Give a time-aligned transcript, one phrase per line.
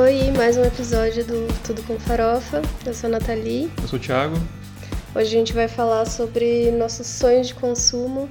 [0.00, 2.62] Oi, mais um episódio do Tudo com Farofa.
[2.86, 3.68] Eu sou a Nathalie.
[3.82, 4.36] Eu sou o Thiago.
[5.12, 8.28] Hoje a gente vai falar sobre nossos sonhos de consumo,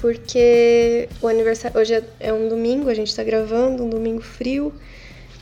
[0.00, 4.72] porque o aniversário hoje é- um domingo, a gente está gravando, um domingo frio,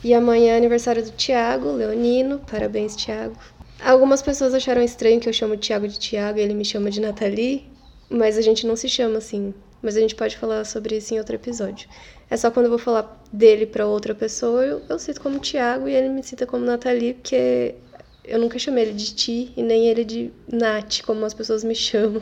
[0.03, 2.39] e amanhã é aniversário do Thiago, Leonino.
[2.49, 3.35] Parabéns, Thiago.
[3.83, 6.89] Algumas pessoas acharam estranho que eu chamo o Thiago de Thiago e ele me chama
[6.89, 7.69] de Nathalie,
[8.09, 9.53] mas a gente não se chama assim.
[9.81, 11.89] Mas a gente pode falar sobre isso em outro episódio.
[12.29, 15.87] É só quando eu vou falar dele pra outra pessoa, eu, eu cito como Thiago
[15.87, 17.75] e ele me cita como Nathalie, porque
[18.23, 21.75] eu nunca chamei ele de Ti e nem ele de Nath, como as pessoas me
[21.75, 22.21] chamam.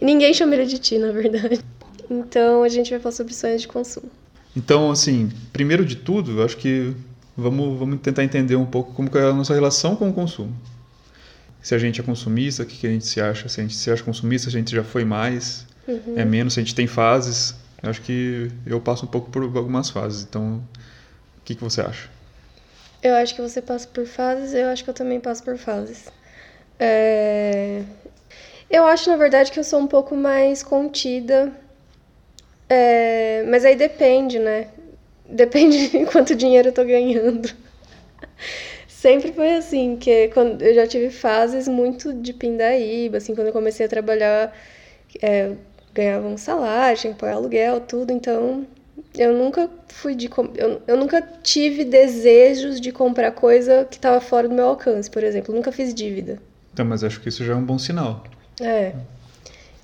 [0.00, 1.60] E ninguém chama ele de Ti, na verdade.
[2.10, 4.10] Então a gente vai falar sobre sonhos de consumo.
[4.56, 6.94] Então, assim, primeiro de tudo, eu acho que
[7.36, 10.54] vamos, vamos tentar entender um pouco como é a nossa relação com o consumo.
[11.62, 13.48] Se a gente é consumista, o que, que a gente se acha?
[13.48, 15.66] Se a gente se acha consumista, a gente já foi mais,
[16.16, 17.54] é menos, a gente tem fases.
[17.82, 20.24] Eu acho que eu passo um pouco por algumas fases.
[20.24, 20.62] Então,
[21.38, 22.08] o que, que você acha?
[23.02, 26.06] Eu acho que você passa por fases, eu acho que eu também passo por fases.
[26.78, 27.82] É,
[28.70, 31.52] Eu acho, na verdade, que eu sou um pouco mais contida.
[32.68, 34.68] É, Mas aí depende, né?
[35.28, 37.50] Depende de quanto dinheiro eu tô ganhando.
[38.88, 43.52] Sempre foi assim, que quando eu já tive fases muito de pindaíba, assim, quando eu
[43.52, 44.52] comecei a trabalhar,
[45.22, 45.52] é,
[45.98, 48.64] ganhava um salário, tinha que pagar aluguel, tudo, então
[49.16, 50.30] eu nunca fui de.
[50.54, 55.24] Eu, eu nunca tive desejos de comprar coisa que estava fora do meu alcance, por
[55.24, 55.54] exemplo.
[55.54, 56.38] Nunca fiz dívida.
[56.72, 58.22] Então, mas acho que isso já é um bom sinal.
[58.60, 58.92] É.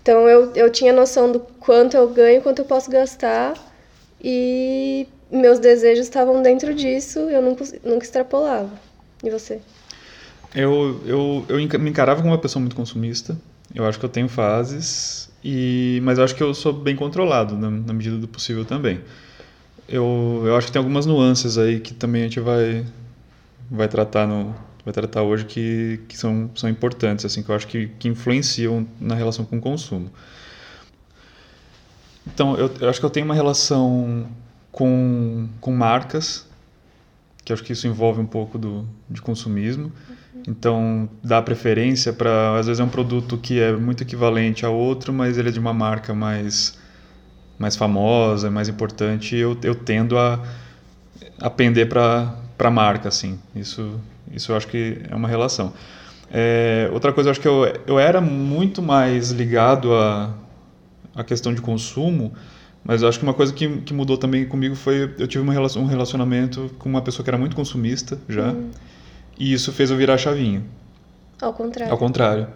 [0.00, 3.54] Então eu, eu tinha noção do quanto eu ganho, quanto eu posso gastar,
[4.22, 8.70] e meus desejos estavam dentro disso, eu nunca, nunca extrapolava.
[9.22, 9.60] E você?
[10.54, 13.36] Eu, eu, eu me encarava como uma pessoa muito consumista.
[13.74, 17.56] Eu acho que eu tenho fases, e, mas eu acho que eu sou bem controlado
[17.58, 19.00] na, na medida do possível também.
[19.86, 22.86] Eu, eu acho que tem algumas nuances aí que também a gente vai,
[23.70, 24.54] vai tratar no
[24.84, 28.86] vai tratar hoje que, que são, são importantes, assim, que eu acho que, que influenciam
[29.00, 30.10] na relação com o consumo.
[32.26, 34.26] Então, eu, eu acho que eu tenho uma relação
[34.70, 36.46] com, com marcas,
[37.44, 39.90] que acho que isso envolve um pouco do, de consumismo.
[40.46, 42.58] Então, dá preferência para.
[42.58, 45.58] Às vezes é um produto que é muito equivalente a outro, mas ele é de
[45.58, 46.78] uma marca mais,
[47.58, 50.42] mais famosa, mais importante, e eu, eu tendo a,
[51.40, 53.38] a pender para a marca, assim.
[53.56, 53.98] Isso,
[54.32, 55.72] isso eu acho que é uma relação.
[56.30, 60.34] É, outra coisa, eu acho que eu, eu era muito mais ligado a,
[61.14, 62.32] a questão de consumo,
[62.84, 65.52] mas eu acho que uma coisa que, que mudou também comigo foi eu tive uma
[65.52, 68.54] relação, um relacionamento com uma pessoa que era muito consumista já,
[69.38, 70.62] e isso fez eu virar a chavinha.
[71.40, 71.92] Ao contrário.
[71.92, 72.46] Ao contrário.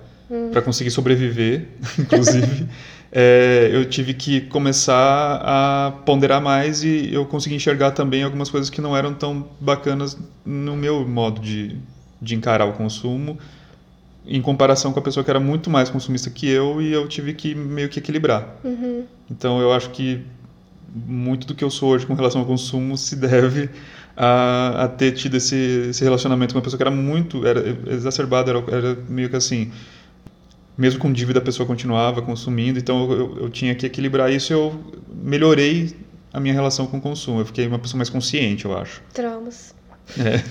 [0.53, 1.69] Para conseguir sobreviver,
[1.99, 2.69] inclusive,
[3.11, 8.69] é, eu tive que começar a ponderar mais e eu consegui enxergar também algumas coisas
[8.69, 11.77] que não eram tão bacanas no meu modo de,
[12.21, 13.39] de encarar o consumo,
[14.27, 17.33] em comparação com a pessoa que era muito mais consumista que eu e eu tive
[17.33, 18.56] que meio que equilibrar.
[18.62, 19.05] Uhum.
[19.31, 20.22] Então eu acho que
[20.95, 23.71] muito do que eu sou hoje com relação ao consumo se deve
[24.20, 25.54] a, a ter tido esse,
[25.90, 29.70] esse relacionamento com uma pessoa que era muito era exacerbado, era, era meio que assim,
[30.76, 34.52] mesmo com dívida a pessoa continuava consumindo, então eu, eu, eu tinha que equilibrar isso
[34.52, 35.96] e eu melhorei
[36.32, 39.00] a minha relação com o consumo, eu fiquei uma pessoa mais consciente, eu acho.
[39.14, 39.72] Traumas.
[40.18, 40.42] É.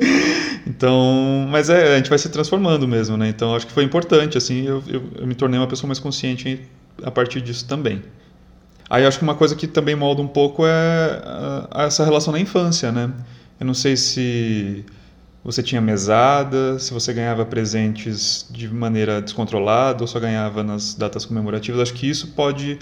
[0.66, 3.28] então, mas é, a gente vai se transformando mesmo, né?
[3.28, 6.58] Então acho que foi importante, assim, eu, eu, eu me tornei uma pessoa mais consciente
[7.02, 8.02] a partir disso também.
[8.90, 11.22] Aí acho que uma coisa que também molda um pouco é
[11.70, 13.08] a, essa relação na infância, né?
[13.60, 14.84] Eu não sei se
[15.44, 21.24] você tinha mesada, se você ganhava presentes de maneira descontrolada ou só ganhava nas datas
[21.24, 21.80] comemorativas.
[21.80, 22.78] Acho que isso pode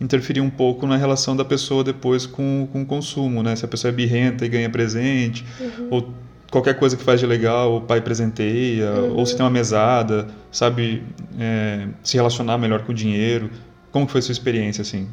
[0.00, 3.54] interferir um pouco na relação da pessoa depois com, com o consumo, né?
[3.54, 5.88] Se a pessoa é birrenta e ganha presente, Uhum.
[5.90, 6.10] ou
[6.50, 9.16] qualquer coisa que faz de legal, o pai presenteia, Uhum.
[9.16, 11.02] ou se tem uma mesada, sabe
[11.38, 13.48] é, se relacionar melhor com o dinheiro.
[13.92, 15.06] Como foi a sua experiência, assim?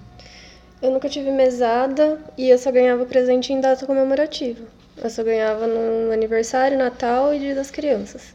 [0.81, 4.63] Eu nunca tive mesada e eu só ganhava presente em data comemorativa.
[5.01, 8.33] Eu só ganhava no aniversário, Natal e Dia das Crianças.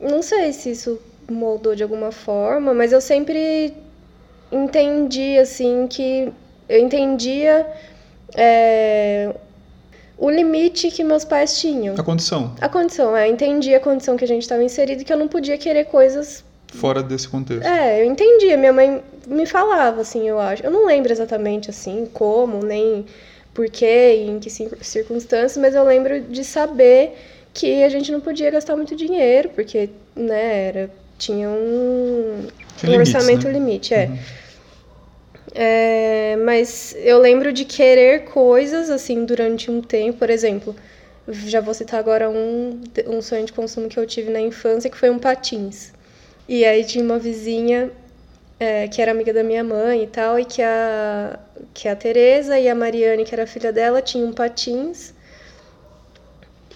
[0.00, 1.00] Não sei se isso
[1.30, 3.74] moldou de alguma forma, mas eu sempre
[4.50, 6.32] entendi, assim, que
[6.68, 7.66] eu entendia
[8.34, 9.34] é,
[10.16, 11.94] o limite que meus pais tinham.
[11.98, 15.04] A condição, A condição, é, eu entendi a condição que a gente estava inserido e
[15.04, 16.44] que eu não podia querer coisas
[16.74, 17.64] fora desse contexto.
[17.66, 18.56] é, eu entendi.
[18.56, 20.64] Minha mãe me falava, assim, eu acho.
[20.64, 23.06] Eu não lembro exatamente, assim, como, nem
[23.54, 27.16] porquê, em que cir- circunstâncias, mas eu lembro de saber
[27.52, 32.48] que a gente não podia gastar muito dinheiro, porque, né, era, tinha um,
[32.84, 33.52] um limites, orçamento né?
[33.54, 34.06] limite, é.
[34.06, 34.18] Uhum.
[35.54, 40.74] É, mas eu lembro de querer coisas, assim, durante um tempo, por exemplo,
[41.28, 44.96] Já vou citar agora um, um sonho de consumo que eu tive na infância, que
[44.98, 45.92] foi um patins.
[46.48, 47.90] E aí tinha uma vizinha
[48.58, 51.38] é, que era amiga da minha mãe e tal, e que a,
[51.72, 55.14] que a Tereza e a Mariane, que era filha dela, tinham patins.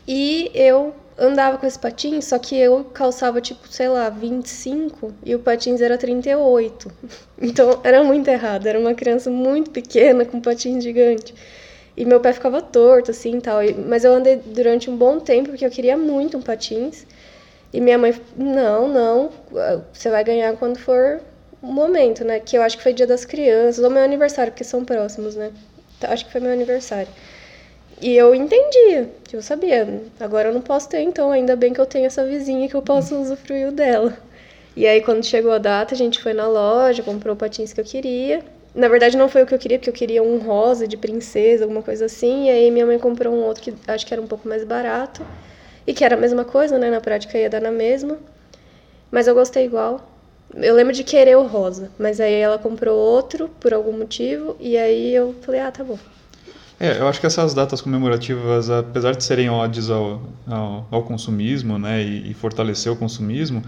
[0.07, 5.35] E eu andava com esse patins, só que eu calçava, tipo, sei lá, 25 e
[5.35, 6.91] o patins era 38.
[7.41, 11.33] Então era muito errado, era uma criança muito pequena com patins gigante.
[11.97, 13.61] E meu pé ficava torto, assim, tal.
[13.87, 17.05] Mas eu andei durante um bom tempo, porque eu queria muito um patins.
[17.73, 19.31] E minha mãe, não, não,
[19.93, 21.21] você vai ganhar quando for
[21.61, 22.41] o momento, né?
[22.41, 25.53] Que eu acho que foi dia das crianças, ou meu aniversário, porque são próximos, né?
[26.03, 27.09] Acho que foi meu aniversário.
[28.01, 30.03] E eu entendia, eu sabia.
[30.21, 32.83] Agora eu não posso ter, então ainda bem que eu tenho essa vizinha que eu
[32.83, 34.17] posso usufruir dela.
[34.77, 37.81] E aí quando chegou a data, a gente foi na loja, comprou o patins que
[37.81, 38.41] eu queria.
[38.73, 41.65] Na verdade não foi o que eu queria, porque eu queria um rosa de princesa,
[41.65, 42.47] alguma coisa assim.
[42.47, 45.27] E aí minha mãe comprou um outro que acho que era um pouco mais barato.
[45.89, 46.91] E que era a mesma coisa, né?
[46.91, 48.19] Na prática ia dar na mesma.
[49.11, 50.07] Mas eu gostei igual.
[50.55, 54.55] Eu lembro de querer o rosa, mas aí ela comprou outro por algum motivo.
[54.61, 55.99] E aí eu falei, ah, tá bom.
[56.79, 61.79] É, eu acho que essas datas comemorativas, apesar de serem odes ao, ao, ao consumismo,
[61.79, 63.63] né, e, e, fortalecer o consumismo,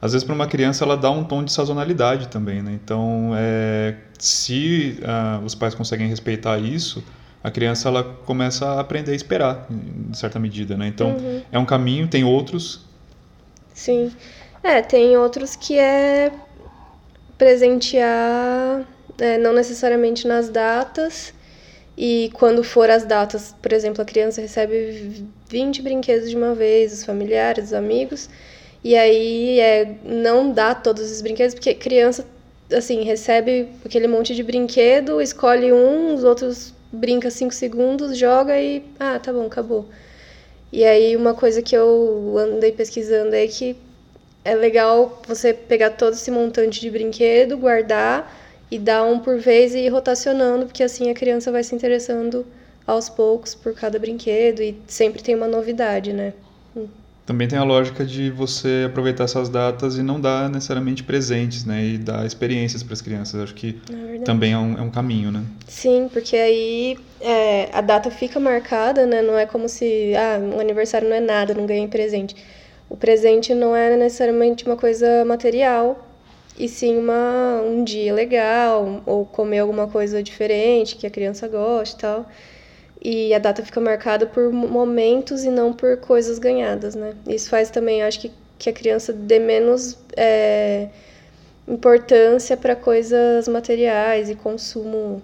[0.00, 2.72] às vezes para uma criança ela dá um tom de sazonalidade também, né?
[2.82, 7.04] Então, é, se uh, os pais conseguem respeitar isso,
[7.48, 10.86] a criança ela começa a aprender a esperar, em certa medida, né?
[10.86, 11.42] Então, uhum.
[11.50, 12.86] é um caminho, tem outros.
[13.74, 14.12] Sim.
[14.62, 16.30] É, tem outros que é
[17.36, 18.84] presentear,
[19.18, 21.32] é, não necessariamente nas datas,
[21.96, 26.92] e quando for as datas, por exemplo, a criança recebe 20 brinquedos de uma vez,
[26.92, 28.28] os familiares, os amigos,
[28.84, 32.26] e aí é, não dá todos os brinquedos, porque criança,
[32.72, 38.82] assim, recebe aquele monte de brinquedo, escolhe um, os outros brinca cinco segundos, joga e,
[38.98, 39.88] ah, tá bom, acabou.
[40.72, 43.76] E aí uma coisa que eu andei pesquisando é que
[44.44, 48.34] é legal você pegar todo esse montante de brinquedo, guardar
[48.70, 52.46] e dar um por vez e ir rotacionando, porque assim a criança vai se interessando
[52.86, 56.32] aos poucos por cada brinquedo e sempre tem uma novidade, né?
[57.28, 61.84] Também tem a lógica de você aproveitar essas datas e não dar necessariamente presentes, né?
[61.84, 63.38] E dar experiências para as crianças.
[63.42, 65.42] Acho que é também é um, é um, caminho, né?
[65.66, 69.20] Sim, porque aí é, a data fica marcada, né?
[69.20, 72.34] Não é como se, ah, um aniversário não é nada, não ganhei presente.
[72.88, 76.08] O presente não é necessariamente uma coisa material,
[76.58, 81.94] e sim uma, um dia legal, ou comer alguma coisa diferente que a criança gosta
[81.94, 82.26] e tal.
[83.02, 87.14] E a data fica marcada por momentos e não por coisas ganhadas, né?
[87.26, 90.88] Isso faz também, acho que, que a criança dê menos é,
[91.66, 95.22] importância para coisas materiais e consumo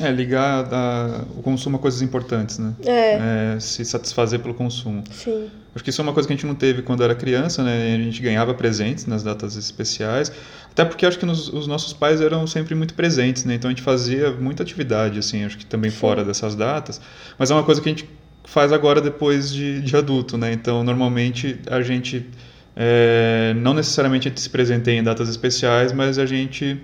[0.00, 2.72] é, ligar a, o consumo a coisas importantes, né?
[2.84, 3.54] É.
[3.54, 3.60] é.
[3.60, 5.04] Se satisfazer pelo consumo.
[5.12, 5.48] Sim.
[5.76, 7.94] Acho que isso é uma coisa que a gente não teve quando era criança, né?
[7.94, 10.32] A gente ganhava presentes nas datas especiais.
[10.70, 13.56] Até porque acho que nos, os nossos pais eram sempre muito presentes, né?
[13.56, 15.98] Então a gente fazia muita atividade, assim, acho que também Sim.
[15.98, 16.98] fora dessas datas.
[17.38, 18.08] Mas é uma coisa que a gente
[18.42, 20.50] faz agora depois de, de adulto, né?
[20.50, 22.26] Então normalmente a gente.
[22.74, 26.80] É, não necessariamente a gente se presenteia em datas especiais, mas a gente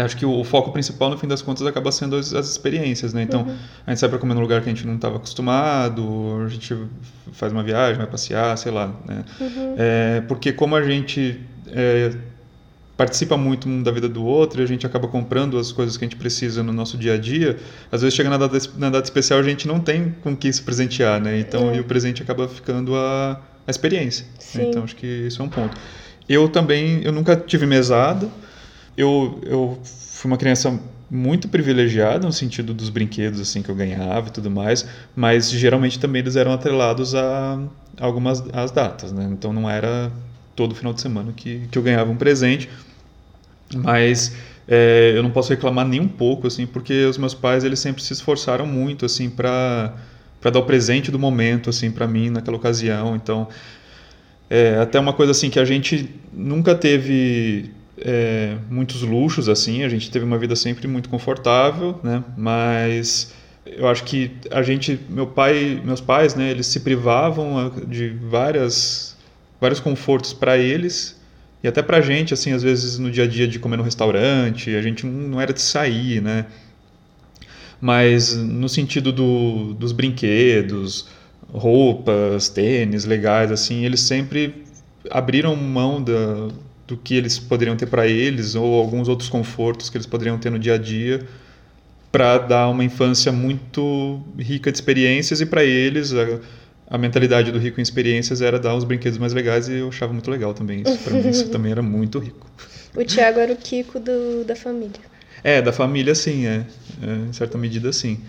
[0.00, 3.22] acho que o, foco principal, no fim das contas, acaba sendo as, as experiências, né?
[3.22, 3.56] Então, uhum.
[3.86, 6.76] a gente sai para comer num lugar que a gente não estava acostumado, a gente
[7.32, 9.24] faz uma viagem, vai passear, sei lá, né?
[9.40, 9.74] Uhum.
[9.78, 12.12] É, porque como a gente é,
[12.96, 16.04] participa muito um da vida do outro e a gente acaba comprando as coisas que
[16.04, 17.56] a gente precisa no nosso dia a dia,
[17.90, 20.62] às vezes chega na data, na data especial a gente não tem com que se
[20.62, 21.38] presentear, né?
[21.38, 21.76] Então, é.
[21.76, 24.26] e o presente acaba ficando a, a experiência.
[24.54, 24.66] Né?
[24.68, 25.76] Então, acho que isso é um ponto.
[26.28, 28.28] Eu também, eu nunca tive mesada,
[28.96, 30.78] eu, eu fui uma criança
[31.10, 35.98] muito privilegiada no sentido dos brinquedos assim que eu ganhava e tudo mais, mas geralmente
[35.98, 37.60] também eles eram atrelados a
[38.00, 39.28] algumas as datas, né?
[39.30, 40.10] Então não era
[40.56, 42.68] todo final de semana que, que eu ganhava um presente,
[43.74, 44.34] mas
[44.66, 48.02] é, eu não posso reclamar nem um pouco assim, porque os meus pais eles sempre
[48.02, 49.94] se esforçaram muito assim para
[50.40, 53.14] para dar o presente do momento assim para mim naquela ocasião.
[53.14, 53.48] Então
[54.48, 57.70] é até uma coisa assim que a gente nunca teve
[58.04, 62.22] é, muitos luxos assim, a gente teve uma vida sempre muito confortável, né?
[62.36, 63.32] Mas
[63.64, 69.16] eu acho que a gente, meu pai, meus pais, né, eles se privavam de várias
[69.60, 71.20] vários confortos para eles
[71.62, 73.84] e até para a gente, assim, às vezes no dia a dia de comer no
[73.84, 76.46] restaurante, a gente não era de sair, né?
[77.80, 81.08] Mas no sentido do, dos brinquedos,
[81.52, 84.64] roupas, tênis legais, assim, eles sempre
[85.10, 86.48] abriram mão da,
[86.92, 90.50] do que eles poderiam ter para eles ou alguns outros confortos que eles poderiam ter
[90.50, 91.26] no dia a dia
[92.10, 96.12] para dar uma infância muito rica de experiências e para eles
[96.86, 100.12] a mentalidade do rico em experiências era dar os brinquedos mais legais e eu achava
[100.12, 100.98] muito legal também isso.
[100.98, 102.46] Para mim isso também era muito rico.
[102.94, 105.00] O Thiago era o Kiko do, da família.
[105.42, 106.66] É, da família sim, é.
[107.02, 108.20] é em certa medida sim.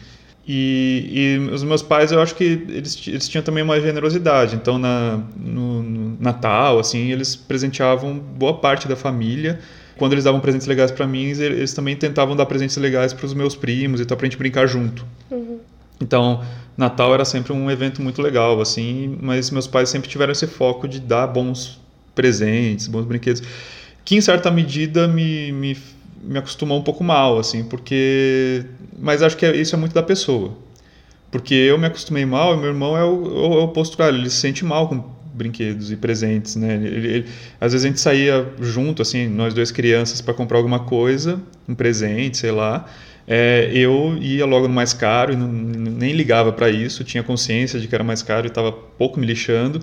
[0.48, 4.56] E, e, os meus pais, eu acho que eles, eles tinham também uma generosidade.
[4.56, 9.60] Então, na, no, no Natal, assim, eles presenteavam boa parte da família.
[9.98, 13.34] Quando eles davam presentes legais para mim, eles, também tentavam dar presentes legais para os
[13.34, 15.06] meus primos e tal, pra gente brincar junto.
[15.30, 15.60] Uhum.
[16.02, 16.44] Então,
[16.76, 20.88] Natal era sempre um evento muito legal, assim, mas meus pais sempre tiveram esse foco
[20.88, 21.80] de dar bons
[22.16, 23.44] presentes, bons brinquedos,
[24.04, 25.78] que em certa medida me, me,
[26.24, 28.66] me acostumou um pouco mal, assim, porque...
[29.00, 30.54] Mas acho que é, isso é muito da pessoa.
[31.32, 34.30] Porque eu me acostumei mal e meu irmão é o, é o oposto, cara, ele
[34.30, 36.76] se sente mal com brinquedos e presentes, né?
[36.76, 37.26] Ele, ele,
[37.60, 41.74] às vezes a gente saía junto, assim, nós dois crianças, para comprar alguma coisa, um
[41.74, 42.86] presente, sei lá,
[43.28, 47.88] é, eu ia logo no mais caro e nem ligava para isso, tinha consciência de
[47.88, 49.80] que era mais caro e estava pouco me lixando.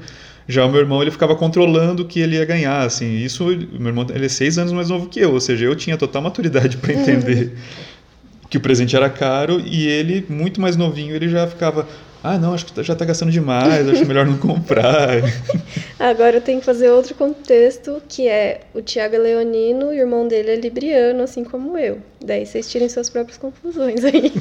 [0.46, 3.16] Já o meu irmão ele ficava controlando o que ele ia ganhar, assim.
[3.16, 5.96] Isso, meu irmão ele é seis anos mais novo que eu, ou seja, eu tinha
[5.96, 7.52] total maturidade para entender
[8.50, 11.86] que o presente era caro e ele muito mais novinho ele já ficava
[12.22, 15.08] ah, não, acho que já está gastando demais, acho melhor não comprar.
[15.98, 20.00] Agora eu tenho que fazer outro contexto, que é o Tiago é leonino e o
[20.00, 21.98] irmão dele é libriano, assim como eu.
[22.22, 24.32] Daí vocês tirem suas próprias conclusões aí.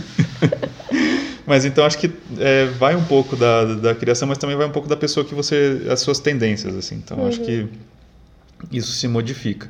[1.48, 4.72] mas então acho que é, vai um pouco da, da criação, mas também vai um
[4.72, 5.82] pouco da pessoa que você.
[5.90, 6.96] as suas tendências, assim.
[6.96, 7.28] Então uhum.
[7.28, 7.66] acho que
[8.72, 9.70] isso se modifica.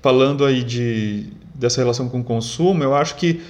[0.00, 3.42] Falando aí de, dessa relação com o consumo, eu acho que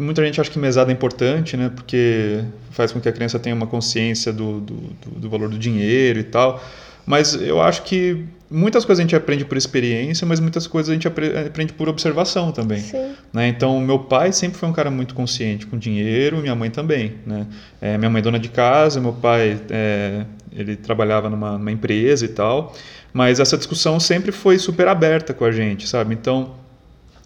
[0.00, 1.70] muita gente acha que mesada é importante, né?
[1.74, 4.74] Porque faz com que a criança tenha uma consciência do, do,
[5.16, 6.62] do, valor do dinheiro e tal.
[7.06, 10.94] Mas eu acho que muitas coisas a gente aprende por experiência, mas muitas coisas a
[10.94, 12.80] gente aprende por observação também.
[12.80, 13.14] Sim.
[13.32, 13.48] Né?
[13.48, 17.14] Então, meu pai sempre foi um cara muito consciente com dinheiro, minha mãe também.
[17.26, 17.46] Né?
[17.80, 22.24] É, minha mãe é dona de casa, meu pai é, ele trabalhava numa, numa empresa
[22.24, 22.74] e tal.
[23.12, 26.14] Mas essa discussão sempre foi super aberta com a gente, sabe?
[26.14, 26.54] Então,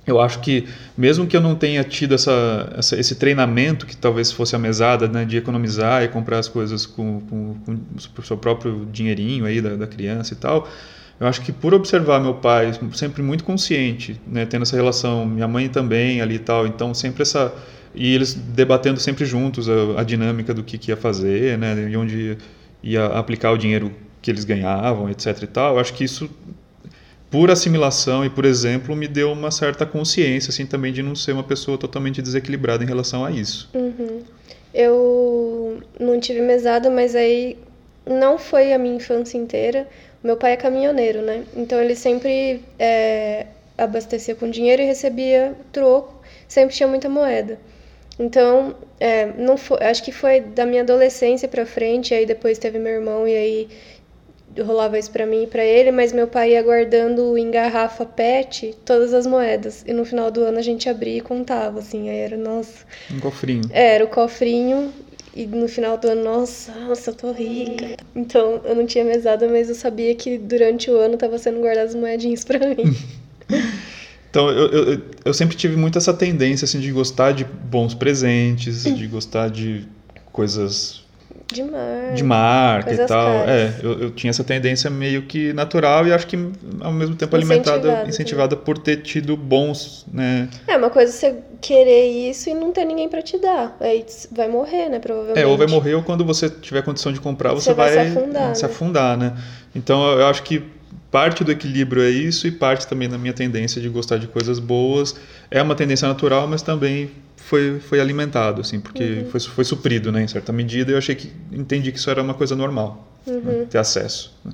[0.07, 4.31] eu acho que mesmo que eu não tenha tido essa, essa, esse treinamento que talvez
[4.31, 7.79] fosse a mesada né, de economizar e comprar as coisas com, com, com
[8.19, 10.69] o seu próprio dinheirinho aí da, da, criança e tal,
[11.19, 15.49] eu acho que por observar meu pai sempre muito consciente, né, tendo essa relação, minha
[15.49, 17.53] mãe também ali e tal, então sempre essa
[17.95, 21.97] e eles debatendo sempre juntos a, a dinâmica do que, que ia fazer, né, e
[21.97, 22.37] onde
[22.83, 26.29] ia aplicar o dinheiro que eles ganhavam, etc e tal, eu acho que isso
[27.35, 31.33] por assimilação e por exemplo, me deu uma certa consciência, assim, também de não ser
[31.33, 33.69] uma pessoa totalmente desequilibrada em relação a isso.
[33.75, 34.23] Uhum.
[34.73, 37.59] Eu não tive mesada, mas aí
[38.07, 39.89] não foi a minha infância inteira.
[40.23, 41.43] Meu pai é caminhoneiro, né?
[41.57, 47.59] Então ele sempre é, abastecia com dinheiro e recebia troco, sempre tinha muita moeda.
[48.17, 52.79] Então, é, não foi, acho que foi da minha adolescência para frente, aí depois teve
[52.79, 53.69] meu irmão e aí
[54.63, 58.75] rolava isso para mim e para ele, mas meu pai ia guardando em garrafa PET
[58.85, 59.85] todas as moedas.
[59.87, 62.09] E no final do ano a gente abria e contava, assim.
[62.09, 62.85] Aí era, nossa.
[63.11, 63.63] Um cofrinho.
[63.71, 64.93] É, era o cofrinho.
[65.37, 67.97] E no final do ano, nossa, nossa, eu tô rica.
[68.15, 71.95] Então eu não tinha mesada, mas eu sabia que durante o ano tava sendo guardadas
[71.95, 72.97] moedinhas para mim.
[74.35, 78.83] Então, eu, eu, eu, sempre tive muito essa tendência, assim, de gostar de bons presentes,
[78.83, 79.87] de gostar de
[80.33, 81.04] coisas
[81.55, 82.15] de marca.
[82.15, 83.27] De marca e tal.
[83.27, 83.49] Caras.
[83.49, 86.37] É, eu, eu, tinha essa tendência meio que natural e acho que
[86.81, 90.49] ao mesmo tempo alimentada, incentivada por ter tido bons, né?
[90.67, 93.77] É, uma coisa você querer isso e não ter ninguém para te dar.
[93.81, 95.41] Aí vai morrer, né, provavelmente.
[95.41, 98.11] É, ou vai morrer ou quando você tiver condição de comprar, você, você vai, vai,
[98.11, 98.69] se afundar, se né?
[98.69, 99.33] afundar, né?
[99.75, 100.63] Então eu acho que
[101.11, 104.59] parte do equilíbrio é isso e parte também da minha tendência de gostar de coisas
[104.59, 105.15] boas.
[105.51, 107.11] É uma tendência natural, mas também
[107.45, 109.31] foi, foi alimentado, assim, porque uhum.
[109.31, 110.91] foi, foi suprido, né, em certa medida.
[110.91, 113.41] E eu achei que entendi que isso era uma coisa normal, né, uhum.
[113.43, 114.35] né, ter acesso.
[114.43, 114.53] Né.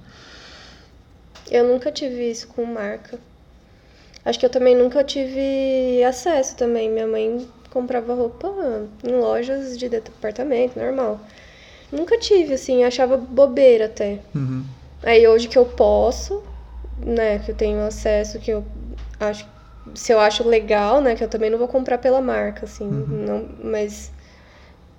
[1.51, 3.19] Eu nunca tive isso com marca.
[4.25, 6.91] Acho que eu também nunca tive acesso também.
[6.91, 8.49] Minha mãe comprava roupa
[9.05, 11.21] em lojas de departamento, normal.
[11.91, 14.19] Nunca tive, assim, achava bobeira até.
[14.35, 14.65] Uhum.
[15.03, 16.43] Aí hoje que eu posso,
[16.99, 18.65] né, que eu tenho acesso, que eu
[19.19, 19.47] acho
[19.95, 21.15] se eu acho legal, né?
[21.15, 22.85] Que eu também não vou comprar pela marca, assim.
[22.85, 23.25] Uhum.
[23.27, 24.13] Não, mas.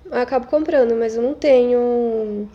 [0.04, 2.48] Eu acabo comprando, mas eu não tenho.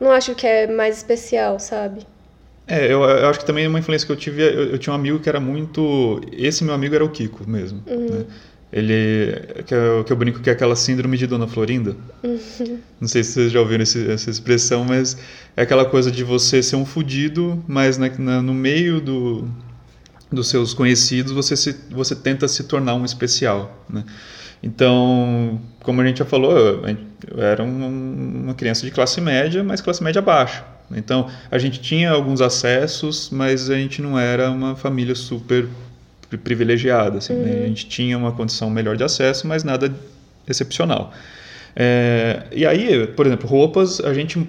[0.00, 2.06] Não acho que é mais especial, sabe?
[2.66, 4.42] É, eu, eu acho que também uma influência que eu tive.
[4.42, 6.20] Eu, eu, tinha um amigo que era muito.
[6.32, 7.82] Esse meu amigo era o Kiko mesmo.
[7.86, 8.08] Uhum.
[8.08, 8.24] Né?
[8.72, 9.62] Ele.
[9.66, 11.94] Que eu, que eu brinco que é aquela síndrome de Dona Florinda.
[12.22, 12.78] Uhum.
[13.00, 15.16] Não sei se vocês já ouviram esse, essa expressão, mas
[15.56, 19.48] é aquela coisa de você ser um fudido, mas na, na, no meio do,
[20.30, 24.04] dos seus conhecidos, você, se, você tenta se tornar um especial, né?
[24.62, 30.02] Então, como a gente já falou, eu era uma criança de classe média, mas classe
[30.02, 30.64] média baixa.
[30.90, 35.68] Então, a gente tinha alguns acessos, mas a gente não era uma família super
[36.42, 37.18] privilegiada.
[37.18, 37.40] Assim, né?
[37.40, 37.58] uhum.
[37.58, 37.64] né?
[37.64, 39.94] A gente tinha uma condição melhor de acesso, mas nada
[40.48, 41.12] excepcional.
[41.76, 44.48] É, e aí, por exemplo, roupas, a gente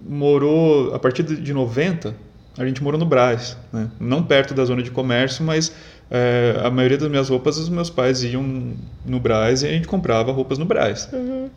[0.00, 2.14] morou, a partir de 90,
[2.58, 3.88] a gente morou no Brás, né?
[4.00, 5.72] não perto da zona de comércio, mas
[6.10, 8.74] é, a maioria das minhas roupas, os meus pais iam
[9.06, 11.08] no Brás e a gente comprava roupas no Brás.
[11.12, 11.48] Uhum.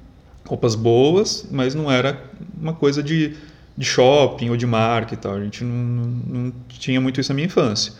[0.45, 2.21] Roupas boas, mas não era
[2.59, 3.35] uma coisa de,
[3.77, 5.35] de shopping ou de marca e tal.
[5.35, 7.93] A gente não, não, não tinha muito isso na minha infância.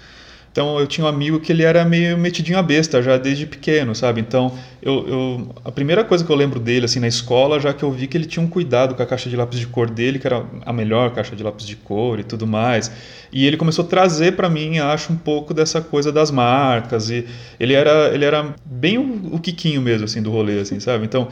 [0.51, 3.95] Então eu tinha um amigo que ele era meio metidinho a besta já desde pequeno,
[3.95, 4.19] sabe?
[4.19, 7.83] Então eu, eu, a primeira coisa que eu lembro dele assim na escola, já que
[7.83, 10.19] eu vi que ele tinha um cuidado com a caixa de lápis de cor dele,
[10.19, 12.91] que era a melhor caixa de lápis de cor e tudo mais.
[13.31, 17.25] E ele começou a trazer para mim, acho, um pouco dessa coisa das marcas e
[17.57, 21.05] ele era ele era bem o, o Kikinho mesmo assim do rolê assim, sabe?
[21.05, 21.29] Então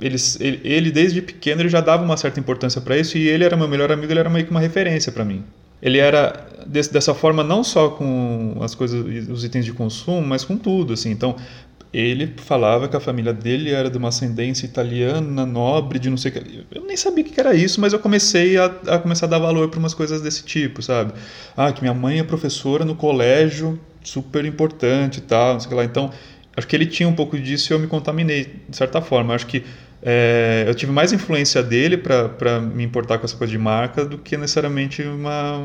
[0.00, 3.56] ele, ele desde pequeno ele já dava uma certa importância para isso e ele era
[3.56, 5.44] meu melhor amigo, ele era meio que uma referência para mim
[5.80, 10.44] ele era desse, dessa forma não só com as coisas, os itens de consumo, mas
[10.44, 11.10] com tudo, assim.
[11.10, 11.36] Então,
[11.92, 16.30] ele falava que a família dele era de uma ascendência italiana, nobre, de não sei
[16.30, 16.66] o que.
[16.74, 19.38] Eu nem sabia o que era isso, mas eu comecei a, a começar a dar
[19.38, 21.12] valor para umas coisas desse tipo, sabe?
[21.56, 25.70] Ah, que minha mãe é professora no colégio, super importante e tal, não sei o
[25.70, 25.84] que lá.
[25.84, 26.10] Então,
[26.56, 29.34] acho que ele tinha um pouco disso e eu me contaminei, de certa forma.
[29.34, 29.64] Acho que
[30.02, 34.18] é, eu tive mais influência dele para me importar com essa coisa de marca do
[34.18, 35.56] que necessariamente uma,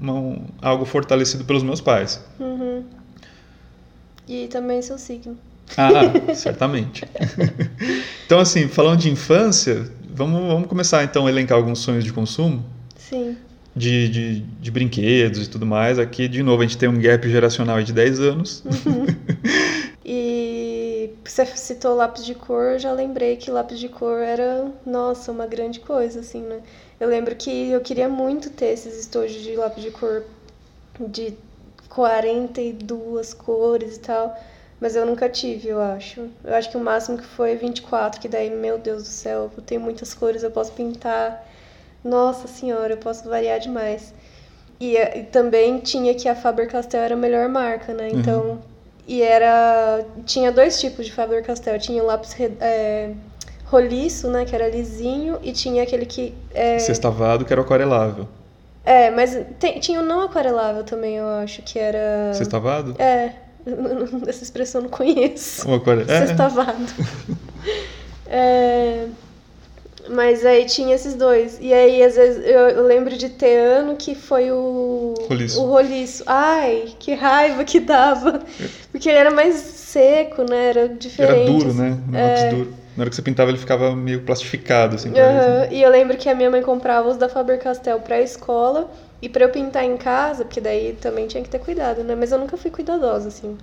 [0.00, 2.22] uma algo fortalecido pelos meus pais.
[2.38, 2.84] Uhum.
[4.28, 5.36] E também seu signo.
[5.76, 5.90] Ah,
[6.34, 7.04] certamente.
[8.26, 12.64] então, assim, falando de infância, vamos, vamos começar então a elencar alguns sonhos de consumo?
[12.96, 13.36] Sim.
[13.74, 15.98] De, de, de brinquedos e tudo mais.
[15.98, 18.64] Aqui, de novo, a gente tem um gap geracional de 10 anos.
[18.64, 19.06] Uhum.
[21.46, 25.46] você citou lápis de cor, eu já lembrei que lápis de cor era, nossa, uma
[25.46, 26.60] grande coisa, assim, né?
[26.98, 30.24] Eu lembro que eu queria muito ter esses estojos de lápis de cor
[30.98, 31.34] de
[31.88, 34.36] 42 cores e tal,
[34.80, 36.28] mas eu nunca tive, eu acho.
[36.44, 39.62] Eu acho que o máximo que foi 24, que daí, meu Deus do céu, eu
[39.62, 41.46] tenho muitas cores, eu posso pintar.
[42.02, 44.14] Nossa senhora, eu posso variar demais.
[44.80, 48.08] E, e também tinha que a Faber-Castell era a melhor marca, né?
[48.10, 48.58] Então, uhum.
[49.10, 50.04] E era.
[50.24, 51.76] Tinha dois tipos de Faber Castell.
[51.80, 53.10] Tinha o lápis é,
[53.64, 54.44] roliço, né?
[54.44, 56.32] Que era lisinho, e tinha aquele que.
[56.54, 56.78] É...
[56.78, 58.28] Sextavado, que era aquarelável.
[58.84, 62.32] É, mas tem, tinha o não aquarelável também, eu acho, que era.
[62.34, 62.94] Sextavado?
[63.00, 63.32] É.
[64.28, 65.68] Essa expressão eu não conheço.
[65.68, 66.02] O aquare...
[66.02, 66.26] É.
[66.28, 66.86] Sextavado.
[68.30, 69.08] é.
[70.10, 71.56] Mas aí tinha esses dois.
[71.60, 75.14] E aí, às vezes, eu, eu lembro de ter ano que foi o.
[75.28, 75.62] Roliço.
[75.62, 76.24] O roliço.
[76.26, 78.40] Ai, que raiva que dava.
[78.90, 80.70] Porque ele era mais seco, né?
[80.70, 81.42] Era diferente.
[81.42, 81.96] Era duro, né?
[82.12, 82.48] Um é...
[82.50, 82.74] duro.
[82.96, 85.10] Na hora que você pintava, ele ficava meio plastificado, assim.
[85.10, 85.70] Uhum.
[85.70, 88.90] E eu lembro que a minha mãe comprava os da Faber-Castell pra escola.
[89.22, 92.16] E pra eu pintar em casa, porque daí também tinha que ter cuidado, né?
[92.16, 93.56] Mas eu nunca fui cuidadosa, assim.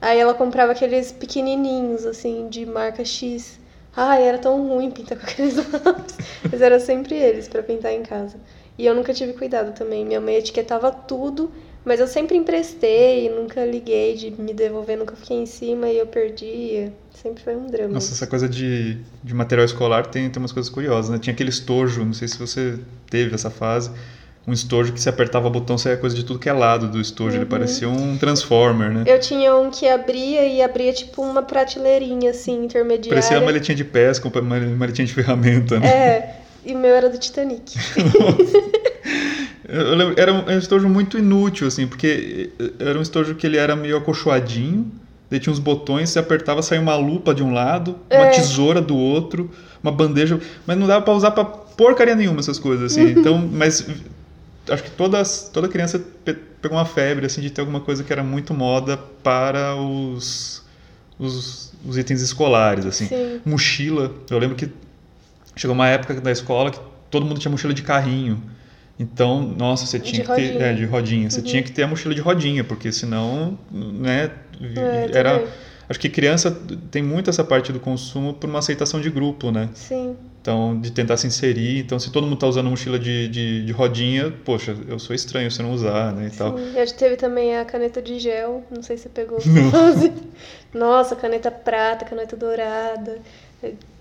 [0.00, 3.60] Aí ela comprava aqueles pequenininhos, assim, de marca X.
[3.94, 6.16] Ai, era tão ruim pintar com aqueles lápis.
[6.50, 8.36] Mas era sempre eles para pintar em casa.
[8.78, 10.04] E eu nunca tive cuidado também.
[10.04, 11.52] Minha mãe etiquetava tudo,
[11.84, 16.06] mas eu sempre emprestei, nunca liguei de me devolver, nunca fiquei em cima e eu
[16.06, 16.92] perdia.
[17.12, 17.94] Sempre foi um drama.
[17.94, 21.18] Nossa, essa coisa de, de material escolar tem, tem umas coisas curiosas, né?
[21.18, 22.78] Tinha aquele estojo, não sei se você
[23.10, 23.90] teve essa fase,
[24.46, 27.00] um estojo que se apertava o botão saía coisa de tudo que é lado do
[27.00, 27.30] estojo.
[27.30, 27.42] Uhum.
[27.42, 29.04] Ele parecia um transformer, né?
[29.06, 33.20] Eu tinha um que abria e abria tipo uma prateleirinha assim, intermediária.
[33.20, 35.86] Parecia uma maletinha de pesca, uma maletinha de ferramenta, né?
[35.86, 37.72] É, e o meu era do Titanic.
[39.68, 42.50] eu lembro, era um estojo muito inútil, assim, porque
[42.80, 44.90] era um estojo que ele era meio acolchoadinho,
[45.30, 48.30] daí tinha uns botões, você apertava, saía uma lupa de um lado, uma é.
[48.30, 49.50] tesoura do outro,
[49.82, 53.10] uma bandeja, mas não dava para usar para porcaria nenhuma essas coisas, assim.
[53.10, 53.86] Então, mas
[54.68, 56.02] acho que todas, toda criança
[56.60, 60.62] pegou uma febre assim de ter alguma coisa que era muito moda para os,
[61.18, 63.06] os, os itens escolares assim.
[63.06, 63.40] Sim.
[63.44, 64.12] mochila.
[64.30, 64.70] Eu lembro que
[65.56, 68.42] chegou uma época da escola que todo mundo tinha mochila de carrinho.
[68.98, 70.58] Então nossa você tinha de que rodinha.
[70.58, 71.30] ter é, de rodinha.
[71.30, 71.46] Você uhum.
[71.46, 75.44] tinha que ter a mochila de rodinha porque senão né é, era
[75.88, 76.50] acho que criança
[76.90, 79.68] tem muito essa parte do consumo por uma aceitação de grupo né?
[79.74, 81.78] Sim então, de tentar se inserir.
[81.78, 85.48] Então, se todo mundo está usando mochila de, de, de, rodinha, poxa, eu sou estranho
[85.52, 86.26] se não usar, né?
[86.26, 86.36] E Sim.
[86.36, 86.58] tal.
[86.58, 89.38] E teve também a caneta de gel, não sei se você pegou.
[90.74, 93.20] Nossa, caneta prata, caneta dourada.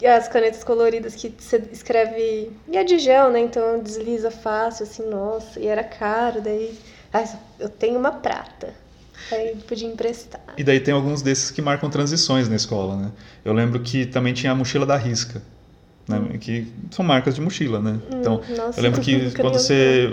[0.04, 2.51] As canetas coloridas que você escreve.
[2.67, 3.39] E a de gel, né?
[3.39, 5.60] Então desliza fácil, assim, nossa.
[5.60, 6.75] E era caro, daí.
[7.13, 7.23] Ah,
[7.60, 8.73] eu tenho uma prata.
[9.32, 10.41] Aí podia emprestar.
[10.58, 13.12] E daí tem alguns desses que marcam transições na escola, né?
[13.45, 15.39] Eu lembro que também tinha a mochila da Risca.
[16.07, 16.17] Né?
[16.17, 16.37] Hum.
[16.37, 17.99] Que são marcas de mochila, né?
[18.11, 20.11] Hum, então, nossa, eu lembro que quando você.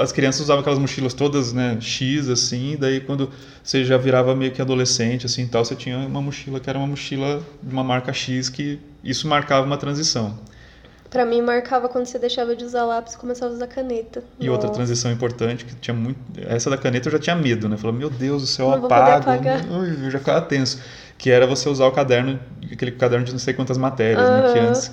[0.00, 1.78] As crianças usavam aquelas mochilas todas, né?
[1.80, 3.30] X, assim, daí quando
[3.62, 6.86] você já virava meio que adolescente, assim tal, você tinha uma mochila que era uma
[6.86, 10.38] mochila de uma marca X, que isso marcava uma transição.
[11.10, 14.22] Pra mim, marcava quando você deixava de usar lápis e começava a usar caneta.
[14.38, 14.52] E Nossa.
[14.52, 16.20] outra transição importante, que tinha muito.
[16.38, 17.76] Essa da caneta eu já tinha medo, né?
[17.76, 19.28] Falava, meu Deus do céu, apago.
[19.28, 20.80] Ui, eu já ficava tenso.
[21.18, 22.38] Que era você usar o caderno,
[22.72, 24.36] aquele caderno de não sei quantas matérias, uhum.
[24.36, 24.52] né?
[24.52, 24.92] Que antes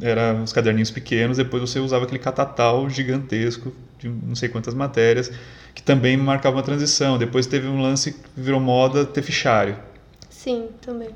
[0.00, 5.30] eram os caderninhos pequenos, depois você usava aquele catatal gigantesco de não sei quantas matérias,
[5.74, 7.18] que também marcava uma transição.
[7.18, 9.76] Depois teve um lance que virou moda ter fichário.
[10.30, 11.10] Sim, também.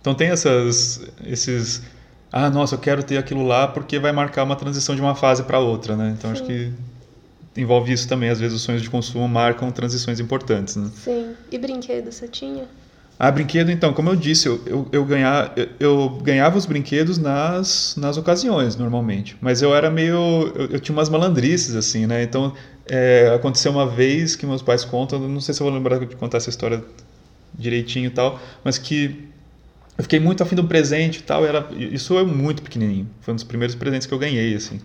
[0.00, 1.82] Então tem essas, esses
[2.30, 5.42] ah, nossa, eu quero ter aquilo lá porque vai marcar uma transição de uma fase
[5.42, 6.14] para outra, né?
[6.16, 6.36] Então Sim.
[6.36, 6.72] acho que
[7.60, 8.30] envolve isso também.
[8.30, 10.90] Às vezes os sonhos de consumo marcam transições importantes, né?
[10.94, 11.34] Sim.
[11.50, 12.64] E brinquedo você tinha?
[13.18, 17.18] Ah, brinquedo, então, como eu disse, eu, eu, eu, ganhar, eu, eu, ganhava os brinquedos
[17.18, 19.36] nas, nas ocasiões, normalmente.
[19.40, 20.52] Mas eu era meio.
[20.54, 22.22] Eu, eu tinha umas malandrices, assim, né?
[22.24, 22.52] Então,
[22.86, 26.16] é, aconteceu uma vez que meus pais contam, não sei se eu vou lembrar de
[26.16, 26.82] contar essa história
[27.54, 29.28] direitinho e tal, mas que
[29.96, 31.44] eu fiquei muito afim de um presente e tal.
[31.44, 33.08] Era, isso é muito pequenininho.
[33.20, 34.80] Foi um dos primeiros presentes que eu ganhei, assim.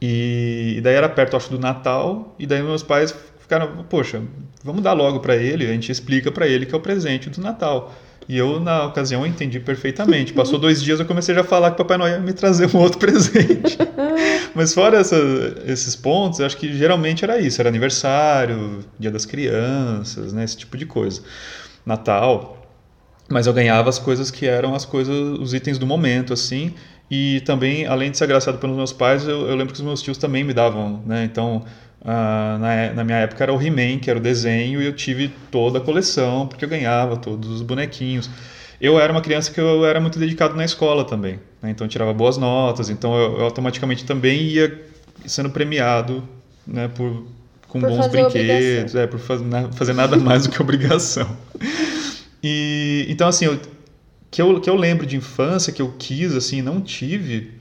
[0.00, 2.34] E, e daí era perto, acho, do Natal.
[2.38, 4.22] E daí meus pais ficaram, poxa,
[4.64, 5.66] vamos dar logo para ele.
[5.66, 7.94] A gente explica para ele que é o presente do Natal.
[8.26, 10.32] E eu, na ocasião, entendi perfeitamente.
[10.32, 12.78] Passou dois dias, eu comecei já a falar que Papai Noel ia me trazer um
[12.78, 13.76] outro presente.
[14.54, 15.16] Mas fora essa,
[15.66, 17.60] esses pontos, acho que geralmente era isso.
[17.60, 20.42] Era aniversário, dia das crianças, né?
[20.42, 21.22] Esse tipo de coisa.
[21.84, 22.64] Natal
[23.28, 26.74] mas eu ganhava as coisas que eram as coisas, os itens do momento, assim.
[27.10, 30.02] E também, além de ser agraciado pelos meus pais, eu, eu lembro que os meus
[30.02, 31.24] tios também me davam, né?
[31.24, 31.64] Então,
[32.04, 35.28] uh, na, na minha época era o He-Man, que era o desenho, e eu tive
[35.50, 38.30] toda a coleção, porque eu ganhava todos os bonequinhos.
[38.80, 41.70] Eu era uma criança que eu era muito dedicado na escola também, né?
[41.70, 44.82] então eu tirava boas notas, então eu, eu automaticamente também ia
[45.24, 46.28] sendo premiado
[46.66, 47.24] né, por,
[47.68, 49.40] com por bons brinquedos, é, por faz,
[49.74, 51.36] fazer nada mais do que obrigação.
[52.42, 53.58] E então assim, eu,
[54.30, 57.52] que eu que eu lembro de infância que eu quis assim, não tive,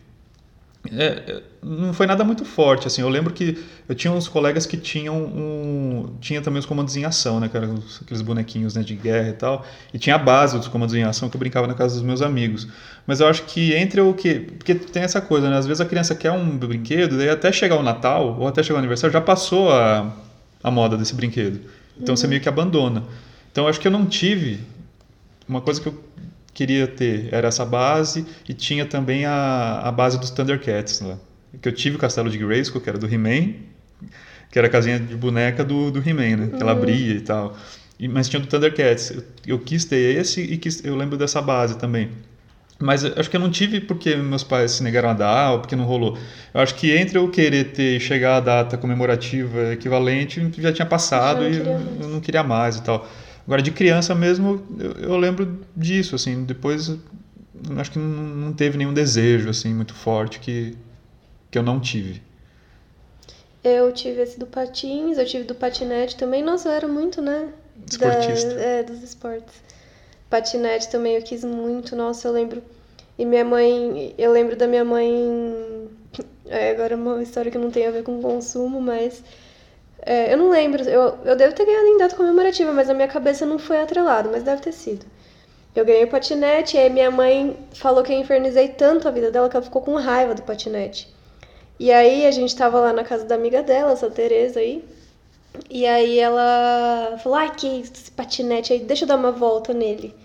[0.92, 3.02] é, não foi nada muito forte assim.
[3.02, 7.06] Eu lembro que eu tinha uns colegas que tinham um, tinha também os comandos em
[7.06, 7.70] ação, né, cara,
[8.02, 11.30] aqueles bonequinhos né, de guerra e tal, e tinha a base dos comandos em ação
[11.30, 12.68] que eu brincava na casa dos meus amigos.
[13.08, 15.58] Mas eu acho que entre o que, porque tem essa coisa, né?
[15.58, 18.76] Às vezes a criança quer um brinquedo, daí até chegar o Natal ou até chegar
[18.76, 20.14] o aniversário já passou a,
[20.62, 21.62] a moda desse brinquedo.
[21.96, 22.18] Então uhum.
[22.18, 23.04] você meio que abandona.
[23.52, 24.60] Então eu acho que eu não tive
[25.48, 26.04] uma coisa que eu
[26.54, 31.18] queria ter era essa base e tinha também a, a base dos Thundercats lá.
[31.62, 33.54] Que eu tive o castelo de Grayskull, que era do He-Man,
[34.52, 36.48] que era a casinha de boneca do, do He-Man, né?
[36.56, 36.80] Que ela uhum.
[36.80, 37.56] abria e tal.
[38.00, 39.12] E, mas tinha do Thundercats.
[39.12, 42.10] Eu, eu quis ter esse e quis, eu lembro dessa base também.
[42.80, 45.76] Mas acho que eu não tive porque meus pais se negaram a dar ou porque
[45.76, 46.18] não rolou.
[46.54, 51.48] Eu acho que entre eu querer ter chegar à data comemorativa equivalente, já tinha passado
[51.48, 53.08] e eu não queria mais e tal.
[53.46, 56.98] Agora, de criança mesmo, eu, eu lembro disso, assim, depois
[57.78, 60.78] acho que não, teve nenhum desejo, assim, muito forte que,
[61.52, 62.22] que eu não tive.
[63.64, 66.44] Eu tive esse do patins, eu tive do patinete também.
[66.44, 67.50] Nossa, eu era muito, né?
[67.90, 68.56] Esportista.
[68.56, 69.54] Da, é, dos esportes.
[70.30, 72.62] Patinete também eu quis muito, nossa, eu lembro.
[73.18, 75.88] E minha mãe, eu lembro da minha mãe.
[76.46, 79.24] É, agora é uma história que não tem a ver com consumo, mas
[80.06, 83.08] é, eu não lembro, eu, eu devo ter ganhado em data comemorativa, mas a minha
[83.08, 85.06] cabeça não foi atrelado, mas deve ter sido.
[85.76, 89.32] Eu ganhei o patinete, e aí minha mãe falou que eu infernizei tanto a vida
[89.32, 91.14] dela que ela ficou com raiva do patinete.
[91.80, 94.84] E aí a gente tava lá na casa da amiga dela, essa Tereza aí.
[95.70, 100.16] E aí ela falou: ai, que esse patinete aí, deixa eu dar uma volta nele.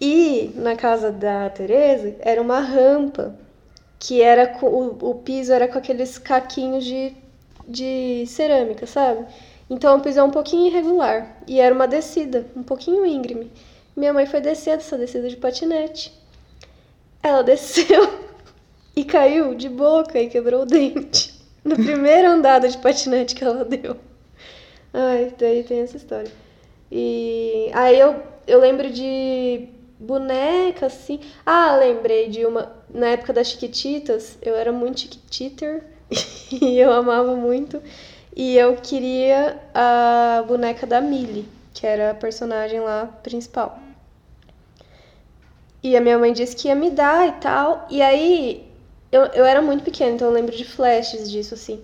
[0.00, 3.34] E na casa da Tereza era uma rampa
[3.98, 7.14] que era o, o piso era com aqueles caquinhos de
[7.66, 9.26] de cerâmica, sabe?
[9.68, 13.50] Então o piso é um pouquinho irregular e era uma descida, um pouquinho íngreme.
[13.96, 16.12] Minha mãe foi descer essa descida de patinete.
[17.22, 18.20] Ela desceu
[18.94, 23.64] e caiu de boca e quebrou o dente no primeiro andada de patinete que ela
[23.64, 23.96] deu.
[24.92, 26.30] Ai, daí tem essa história.
[26.90, 31.20] E aí eu, eu lembro de boneca, assim.
[31.46, 32.70] Ah, lembrei de uma.
[32.92, 35.91] Na época das Chiquititas, eu era muito Chiquititer.
[36.50, 37.80] e eu amava muito.
[38.34, 43.78] E eu queria a boneca da Millie, que era a personagem lá principal.
[45.82, 47.86] E a minha mãe disse que ia me dar e tal.
[47.90, 48.70] E aí,
[49.10, 51.82] eu, eu era muito pequena, então eu lembro de flashes disso, assim.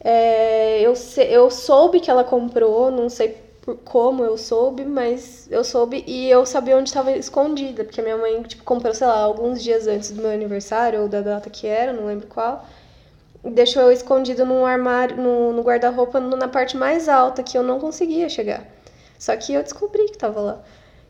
[0.00, 0.94] É, eu,
[1.28, 6.30] eu soube que ela comprou, não sei por como eu soube, mas eu soube e
[6.30, 9.86] eu sabia onde estava escondida, porque a minha mãe, tipo, comprou, sei lá, alguns dias
[9.86, 12.64] antes do meu aniversário, ou da data que era, não lembro qual,
[13.44, 17.78] deixou eu escondido num armário, no, no guarda-roupa, na parte mais alta, que eu não
[17.78, 18.66] conseguia chegar.
[19.18, 20.62] Só que eu descobri que tava lá.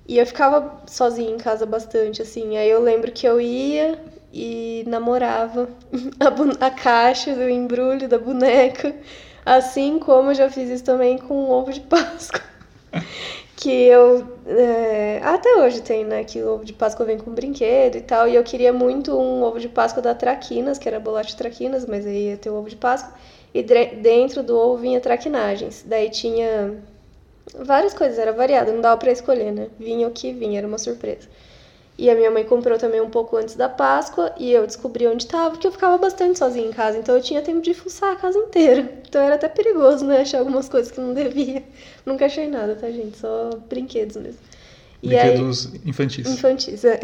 [0.07, 2.57] E eu ficava sozinha em casa bastante, assim.
[2.57, 3.99] Aí eu lembro que eu ia
[4.33, 5.69] e namorava
[6.61, 8.95] a, a caixa do embrulho da boneca.
[9.45, 12.41] Assim como eu já fiz isso também com o ovo de Páscoa.
[13.59, 14.25] Que eu.
[14.47, 16.23] É, até hoje tem, né?
[16.25, 18.29] Que o ovo de Páscoa vem com brinquedo e tal.
[18.29, 22.07] E eu queria muito um ovo de Páscoa da Traquinas, que era bolacha Traquinas, mas
[22.07, 23.13] aí ia ter o ovo de Páscoa.
[23.53, 25.85] E dentro do ovo vinha traquinagens.
[25.85, 26.77] Daí tinha
[27.55, 29.69] várias coisas, era variado, não dava para escolher, né?
[29.79, 31.29] Vinha o que vinha, era uma surpresa.
[31.99, 35.25] E a minha mãe comprou também um pouco antes da Páscoa e eu descobri onde
[35.25, 38.17] estava, porque eu ficava bastante sozinha em casa, então eu tinha tempo de fuçar a
[38.17, 38.89] casa inteira.
[39.09, 40.21] Então era até perigoso, né?
[40.21, 41.65] Achar algumas coisas que não devia.
[42.09, 43.19] Nunca achei nada, tá, gente?
[43.19, 44.41] Só brinquedos mesmo.
[45.03, 45.81] Brinquedos aí...
[45.85, 46.27] infantis.
[46.27, 46.99] Infantis, é.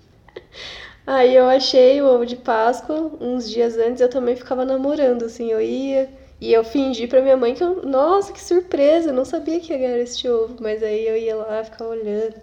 [1.06, 5.50] aí eu achei o ovo de Páscoa uns dias antes, eu também ficava namorando, assim,
[5.50, 6.08] eu ia
[6.40, 9.72] e eu fingi pra minha mãe que eu, nossa, que surpresa, eu não sabia que
[9.72, 12.34] era este ovo, mas aí eu ia lá, ficava olhando,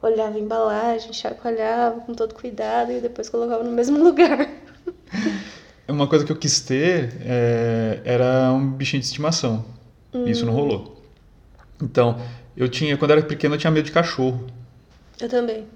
[0.00, 4.48] olhava a embalagem, chacoalhava com todo cuidado e depois colocava no mesmo lugar.
[5.86, 9.64] Uma coisa que eu quis ter é, era um bichinho de estimação.
[10.14, 10.26] Hum.
[10.26, 10.99] Isso não rolou.
[11.82, 12.20] Então,
[12.56, 14.46] eu tinha, quando eu era pequeno, eu tinha medo de cachorro.
[15.20, 15.66] Eu também.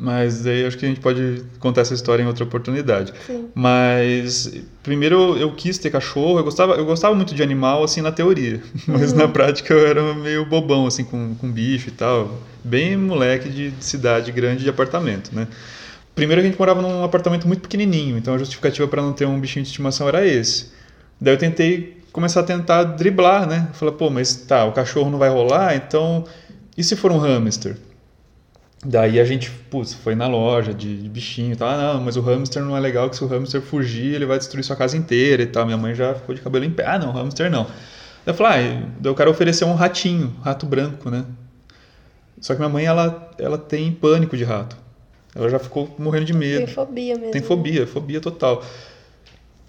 [0.00, 3.12] Mas aí acho que a gente pode contar essa história em outra oportunidade.
[3.26, 3.48] Sim.
[3.52, 8.12] Mas primeiro eu, quis ter cachorro, eu gostava, eu gostava muito de animal assim na
[8.12, 9.18] teoria, mas uhum.
[9.18, 13.70] na prática eu era meio bobão assim com, com bicho e tal, bem moleque de,
[13.72, 15.48] de cidade grande de apartamento, né?
[16.14, 19.38] Primeiro a gente morava num apartamento muito pequenininho, então a justificativa para não ter um
[19.40, 20.70] bichinho de estimação era esse.
[21.20, 23.68] Daí eu tentei começar a tentar driblar, né?
[23.72, 26.24] Falar, pô, mas tá, o cachorro não vai rolar, então
[26.78, 27.76] e se for um hamster?
[28.84, 31.68] Daí a gente, putz, foi na loja de, de bichinho e tal.
[31.68, 34.38] Ah, não, mas o hamster não é legal, que se o hamster fugir, ele vai
[34.38, 35.66] destruir sua casa inteira e tal.
[35.66, 36.86] Minha mãe já ficou de cabelo em pé.
[36.86, 37.64] Ah, não, hamster não.
[37.64, 37.72] Daí
[38.26, 41.24] eu falei, ah, eu quero oferecer um ratinho, rato branco, né?
[42.40, 44.76] Só que minha mãe, ela, ela tem pânico de rato.
[45.34, 46.64] Ela já ficou morrendo de medo.
[46.64, 47.32] Tem fobia mesmo.
[47.32, 48.62] Tem fobia, fobia total.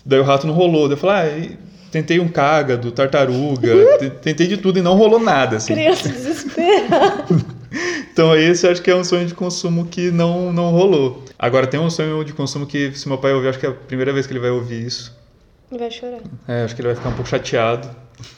[0.06, 0.88] Daí o rato não rolou.
[0.88, 1.58] Daí eu falei, ah,
[1.92, 3.70] tentei um cágado, tartaruga,
[4.22, 5.58] tentei de tudo e não rolou nada.
[5.58, 5.74] Assim.
[5.74, 7.26] Criança desesperada.
[8.12, 11.24] Então esse acho que é um sonho de consumo que não, não rolou.
[11.38, 13.74] Agora tem um sonho de consumo que se meu pai ouvir, acho que é a
[13.74, 15.16] primeira vez que ele vai ouvir isso.
[15.72, 16.20] Vai chorar.
[16.48, 17.90] É, acho que ele vai ficar um pouco chateado.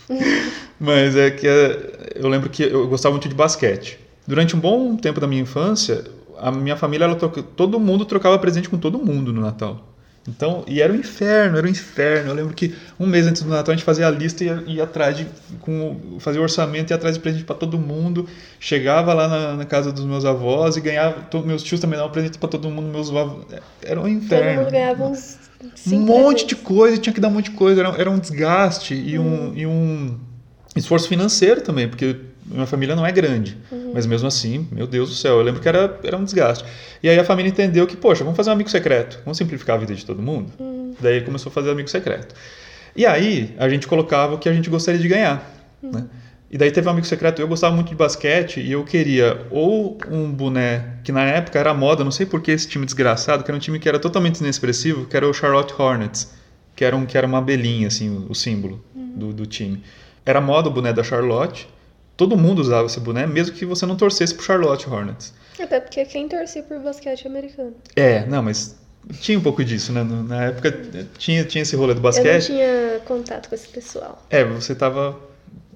[0.79, 3.97] Mas é que é, eu lembro que eu gostava muito de basquete.
[4.27, 6.03] Durante um bom tempo da minha infância,
[6.37, 9.90] a minha família, ela todo mundo trocava presente com todo mundo no Natal.
[10.27, 12.29] Então, e era um inferno, era um inferno.
[12.29, 14.63] Eu lembro que um mês antes do Natal a gente fazia a lista e ia,
[14.67, 15.25] ia atrás de
[15.59, 18.27] com, fazia o orçamento e atrás de presente para todo mundo.
[18.59, 22.37] Chegava lá na, na, casa dos meus avós e ganhava, meus tios também davam presente
[22.37, 23.45] para todo mundo, meus avós.
[23.81, 24.49] Era um inferno.
[24.49, 25.39] Todo mundo ganhava uns
[25.87, 28.93] um monte de coisa, tinha que dar um monte de coisa, era, era um desgaste
[28.93, 29.53] e, um, hum.
[29.55, 30.19] e um
[30.75, 33.91] esforço financeiro também, porque minha família não é grande, uhum.
[33.93, 36.65] mas mesmo assim, meu Deus do céu, eu lembro que era, era um desgaste.
[37.01, 39.79] E aí a família entendeu que, poxa, vamos fazer um amigo secreto, vamos simplificar a
[39.79, 40.51] vida de todo mundo.
[40.59, 40.93] Uhum.
[40.99, 42.35] Daí começou a fazer amigo secreto.
[42.95, 45.43] E aí a gente colocava o que a gente gostaria de ganhar,
[45.81, 45.91] uhum.
[45.91, 46.05] né?
[46.51, 49.97] E daí teve um amigo secreto, eu gostava muito de basquete e eu queria ou
[50.09, 53.49] um boné, que na época era moda, não sei por que esse time desgraçado, que
[53.49, 56.33] era um time que era totalmente inexpressivo, que era o Charlotte Hornets,
[56.75, 59.81] que era, um, que era uma abelhinha, assim, o, o símbolo do, do time.
[60.25, 61.69] Era moda o boné da Charlotte,
[62.21, 65.33] todo mundo usava esse boné, mesmo que você não torcesse pro Charlotte Hornets.
[65.59, 67.73] Até porque quem torcia por basquete americano.
[67.95, 68.77] É, não, mas
[69.19, 70.03] tinha um pouco disso, né?
[70.03, 70.71] Na época
[71.17, 72.27] tinha, tinha esse rolê do basquete.
[72.27, 74.23] Eu não tinha contato com esse pessoal.
[74.29, 75.17] É, você tava.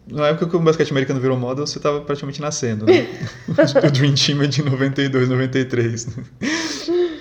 [0.07, 3.07] Na época que o basquete americano virou moda, você tava praticamente nascendo, né?
[3.49, 6.07] o Dream Team é de 92, 93.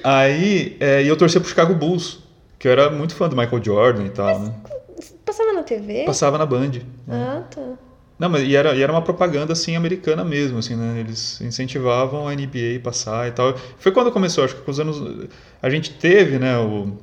[0.04, 2.18] Aí, é, e eu torcia pro Chicago Bulls,
[2.58, 4.54] que eu era muito fã do Michael Jordan e tal, mas, né?
[5.24, 6.04] Passava na TV?
[6.04, 6.72] Passava na Band.
[7.08, 7.62] Ah, tá.
[8.18, 11.00] Não, mas e era, e era uma propaganda assim americana mesmo, assim, né?
[11.00, 13.56] Eles incentivavam a NBA passar e tal.
[13.78, 15.28] Foi quando começou, acho que com os anos
[15.60, 16.96] a gente teve, né, o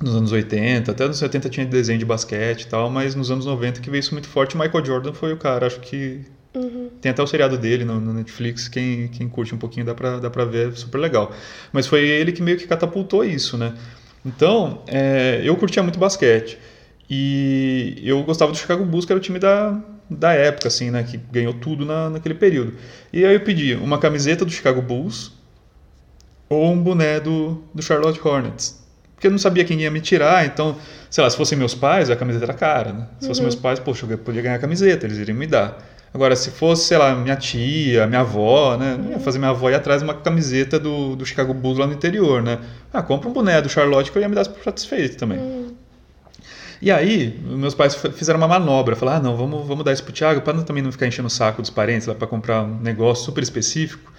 [0.00, 3.46] nos anos 80, até nos 70 tinha desenho de basquete e tal, mas nos anos
[3.46, 6.20] 90 que veio isso muito forte, Michael Jordan foi o cara, acho que
[6.54, 6.90] uhum.
[7.00, 10.18] tem até o seriado dele no, no, Netflix, quem, quem curte um pouquinho dá pra,
[10.18, 11.32] dá pra ver, é super legal.
[11.72, 13.74] Mas foi ele que meio que catapultou isso, né?
[14.24, 16.58] Então, é, eu curtia muito basquete.
[17.08, 21.02] E eu gostava do Chicago Bulls, que era o time da, da época, assim, né?
[21.02, 22.74] Que ganhou tudo na, naquele período.
[23.12, 25.32] E aí eu pedi uma camiseta do Chicago Bulls
[26.48, 28.84] ou um boné do, do Charlotte Hornets.
[29.14, 30.76] Porque eu não sabia quem ia me tirar, então,
[31.08, 33.06] sei lá, se fossem meus pais, a camiseta era cara, né?
[33.18, 33.28] Se uhum.
[33.28, 35.78] fossem meus pais, poxa, eu podia ganhar a camiseta, eles iriam me dar.
[36.12, 38.96] Agora, se fosse, sei lá, minha tia, minha avó, né?
[38.98, 41.86] Não ia fazer minha avó ir atrás de uma camiseta do, do Chicago Bulls lá
[41.86, 42.58] no interior, né?
[42.92, 45.38] Ah, compra um boné do Charlotte que eu ia me dar satisfeito também.
[45.38, 45.65] Hum.
[46.80, 48.94] E aí, meus pais fizeram uma manobra.
[48.96, 51.30] Falaram, ah, não, vamos, vamos dar isso pro Thiago para também não ficar enchendo o
[51.30, 54.12] saco dos parentes lá para comprar um negócio super específico.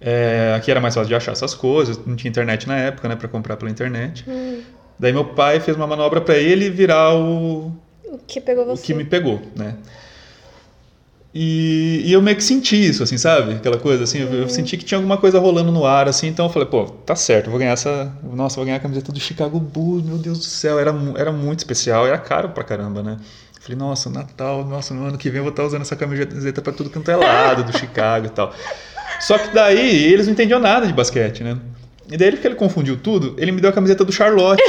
[0.00, 3.14] É, aqui era mais fácil de achar essas coisas, não tinha internet na época, né,
[3.14, 4.24] para comprar pela internet.
[4.28, 4.60] Hum.
[4.98, 7.72] Daí meu pai fez uma manobra para ele virar o,
[8.04, 8.82] O que pegou o você?
[8.84, 9.76] que me pegou, né?
[11.34, 13.54] E, e eu meio que senti isso, assim, sabe?
[13.54, 16.46] Aquela coisa, assim, eu, eu senti que tinha alguma coisa rolando no ar, assim, então
[16.46, 18.12] eu falei, pô, tá certo, vou ganhar essa.
[18.22, 21.60] Nossa, vou ganhar a camiseta do Chicago Bulls, meu Deus do céu, era, era muito
[21.60, 23.16] especial, era caro pra caramba, né?
[23.60, 26.72] Falei, nossa, Natal, nossa, no ano que vem eu vou estar usando essa camiseta pra
[26.72, 28.52] tudo quanto é lado do Chicago e tal.
[29.20, 31.56] Só que daí eles não entendiam nada de basquete, né?
[32.10, 34.62] E daí que ele confundiu tudo, ele me deu a camiseta do Charlotte.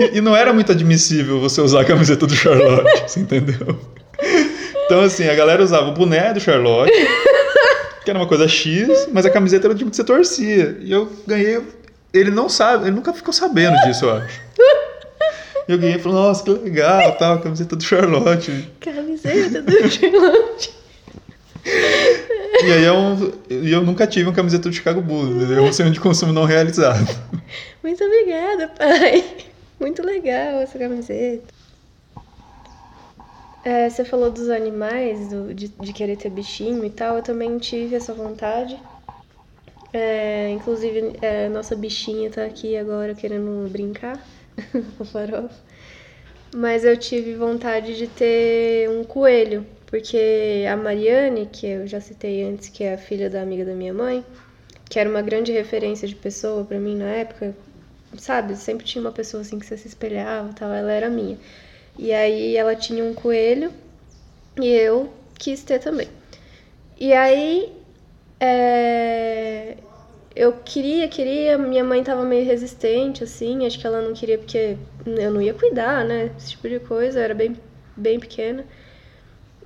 [0.00, 3.78] E, e não era muito admissível você usar a camiseta do Charlotte, você entendeu?
[4.86, 6.90] Então, assim, a galera usava o boné do Charlotte,
[8.02, 10.78] que era uma coisa X, mas a camiseta era tipo que você torcia.
[10.80, 11.62] E eu ganhei.
[12.12, 14.40] Ele não sabe, ele nunca ficou sabendo disso, eu acho.
[15.68, 18.68] E eu ganhei e falei, nossa, que legal, tal, a camiseta do Charlotte.
[18.80, 20.74] Camiseta do Charlotte.
[22.64, 25.50] E aí eu, eu nunca tive uma camiseta do Chicago Bulls?
[25.50, 27.06] É um sonho de consumo não realizado.
[27.84, 29.24] Muito obrigada, pai.
[29.80, 31.52] Muito legal essa camiseta.
[33.62, 37.16] É, você falou dos animais, do- de, de querer ter bichinho e tal.
[37.16, 38.82] Eu também tive essa vontade.
[39.92, 44.24] É, inclusive, é, nossa bichinha tá aqui agora querendo brincar
[44.96, 45.60] com farofa.
[46.54, 52.42] Mas eu tive vontade de ter um coelho, porque a Mariane, que eu já citei
[52.44, 54.24] antes, que é a filha da amiga da minha mãe,
[54.88, 57.56] que era uma grande referência de pessoa pra mim na época,
[58.18, 58.56] sabe?
[58.56, 61.38] Sempre tinha uma pessoa assim que você se espelhava tal, ela era minha.
[61.98, 63.72] E aí ela tinha um coelho
[64.60, 66.08] e eu quis ter também.
[66.98, 67.72] E aí
[68.40, 69.76] é,
[70.34, 74.76] eu queria, queria, minha mãe tava meio resistente, assim, acho que ela não queria porque
[75.06, 76.30] eu não ia cuidar, né?
[76.36, 77.56] Esse tipo de coisa, eu era bem,
[77.96, 78.64] bem pequena.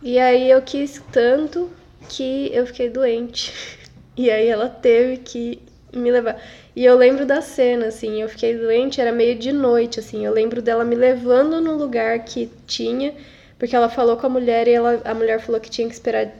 [0.03, 1.71] E aí eu quis tanto
[2.09, 3.53] que eu fiquei doente.
[4.17, 5.61] E aí ela teve que
[5.93, 6.41] me levar.
[6.77, 10.27] E eu lembro da cena, assim, eu fiquei doente, era meio de noite, assim.
[10.27, 13.15] Eu lembro dela me levando no lugar que tinha,
[13.59, 16.33] porque ela falou com a mulher e ela, a mulher falou que tinha que esperar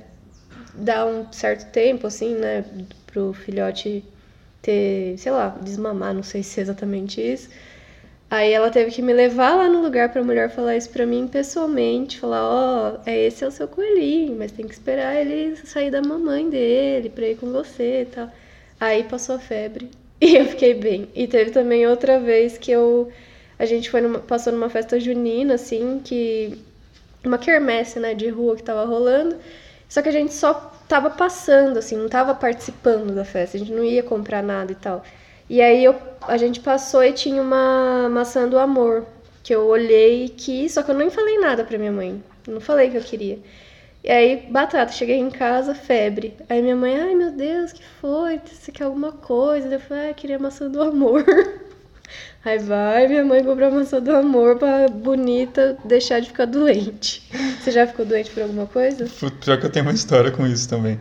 [0.75, 2.65] dar um certo tempo, assim, né,
[3.07, 4.05] pro filhote
[4.61, 7.49] ter, sei lá, desmamar, não sei se é exatamente isso.
[8.31, 11.29] Aí ela teve que me levar lá no lugar pra mulher falar isso pra mim
[11.29, 15.91] pessoalmente, falar, ó, é esse é o seu coelhinho, mas tem que esperar ele sair
[15.91, 18.29] da mamãe dele pra ir com você e tal.
[18.81, 19.91] Aí passou a febre
[20.25, 21.09] e eu fiquei bem.
[21.15, 23.13] E teve também outra vez que eu
[23.59, 26.59] a gente foi numa, passou numa festa junina assim, que
[27.25, 29.37] uma quermesse, né, de rua que tava rolando.
[29.89, 33.73] Só que a gente só tava passando assim, não tava participando da festa, a gente
[33.73, 35.05] não ia comprar nada e tal.
[35.49, 39.07] E aí eu, a gente passou e tinha uma maçã do amor,
[39.43, 42.23] que eu olhei e quis, só que eu nem falei nada pra minha mãe.
[42.49, 43.39] Não falei que eu queria.
[44.05, 46.37] E aí, batata, cheguei em casa, febre.
[46.51, 48.39] Aí minha mãe, ai meu Deus, que foi?
[48.45, 49.67] Você quer alguma coisa?
[49.67, 51.25] Eu falei, ah, queria maçã do amor.
[52.45, 57.27] Aí vai, minha mãe comprou a maçã do amor pra bonita deixar de ficar doente.
[57.59, 59.07] Você já ficou doente por alguma coisa?
[59.41, 61.01] Pior que eu tenho uma história com isso também.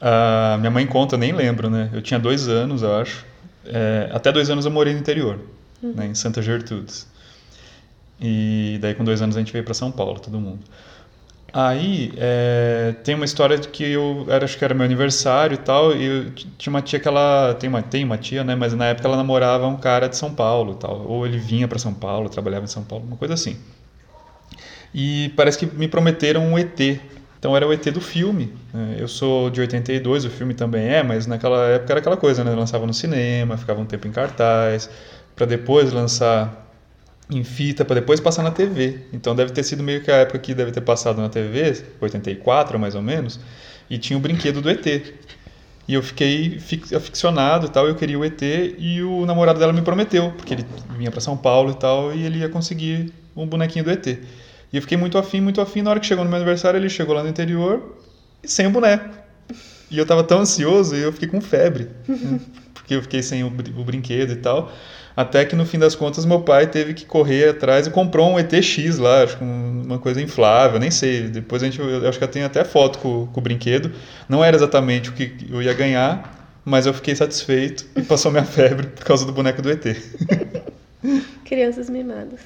[0.00, 1.88] Ah, minha mãe conta, nem lembro, né?
[1.92, 3.24] Eu tinha dois anos, eu acho.
[3.64, 5.38] É, até dois anos eu morei no interior,
[5.80, 7.06] né, em Santa Gertrudes.
[8.20, 10.58] E daí com dois anos a gente veio para São Paulo, todo mundo.
[11.54, 15.58] Aí é, tem uma história de que eu era, acho que era meu aniversário e
[15.58, 18.54] tal, e eu tinha uma tia que ela tem uma tem uma tia, né?
[18.54, 21.78] Mas na época ela namorava um cara de São Paulo, tal, ou ele vinha para
[21.78, 23.58] São Paulo, trabalhava em São Paulo, uma coisa assim.
[24.94, 27.00] E parece que me prometeram um ET.
[27.38, 28.52] Então era o ET do filme.
[28.72, 28.96] né?
[28.98, 32.54] Eu sou de 82, o filme também é, mas naquela época era aquela coisa, né?
[32.54, 34.88] Lançava no cinema, ficava um tempo em cartaz,
[35.34, 36.61] para depois lançar
[37.36, 39.00] em fita, para depois passar na TV.
[39.12, 42.78] Então deve ter sido meio que a época que deve ter passado na TV, 84
[42.78, 43.40] mais ou menos,
[43.88, 44.86] e tinha o brinquedo do ET.
[45.88, 46.58] E eu fiquei
[46.94, 50.66] aficionado e tal, eu queria o ET e o namorado dela me prometeu, porque ele
[50.96, 54.06] vinha para São Paulo e tal, e ele ia conseguir um bonequinho do ET.
[54.06, 55.82] E eu fiquei muito afim, muito afim.
[55.82, 57.96] Na hora que chegou no meu aniversário, ele chegou lá no interior
[58.42, 59.22] e sem o boneco.
[59.90, 61.88] E eu tava tão ansioso e eu fiquei com febre,
[62.72, 64.72] porque eu fiquei sem o brinquedo e tal.
[65.16, 68.38] Até que no fim das contas meu pai teve que correr atrás e comprou um
[68.40, 71.28] ETX lá, acho que um- uma coisa inflável, nem sei.
[71.28, 73.92] Depois a gente, eu acho que eu tenho até foto com, com o brinquedo.
[74.28, 78.44] Não era exatamente o que eu ia ganhar, mas eu fiquei satisfeito e passou minha
[78.46, 79.94] febre por causa do boneco do ET.
[81.44, 82.40] Crianças mimadas.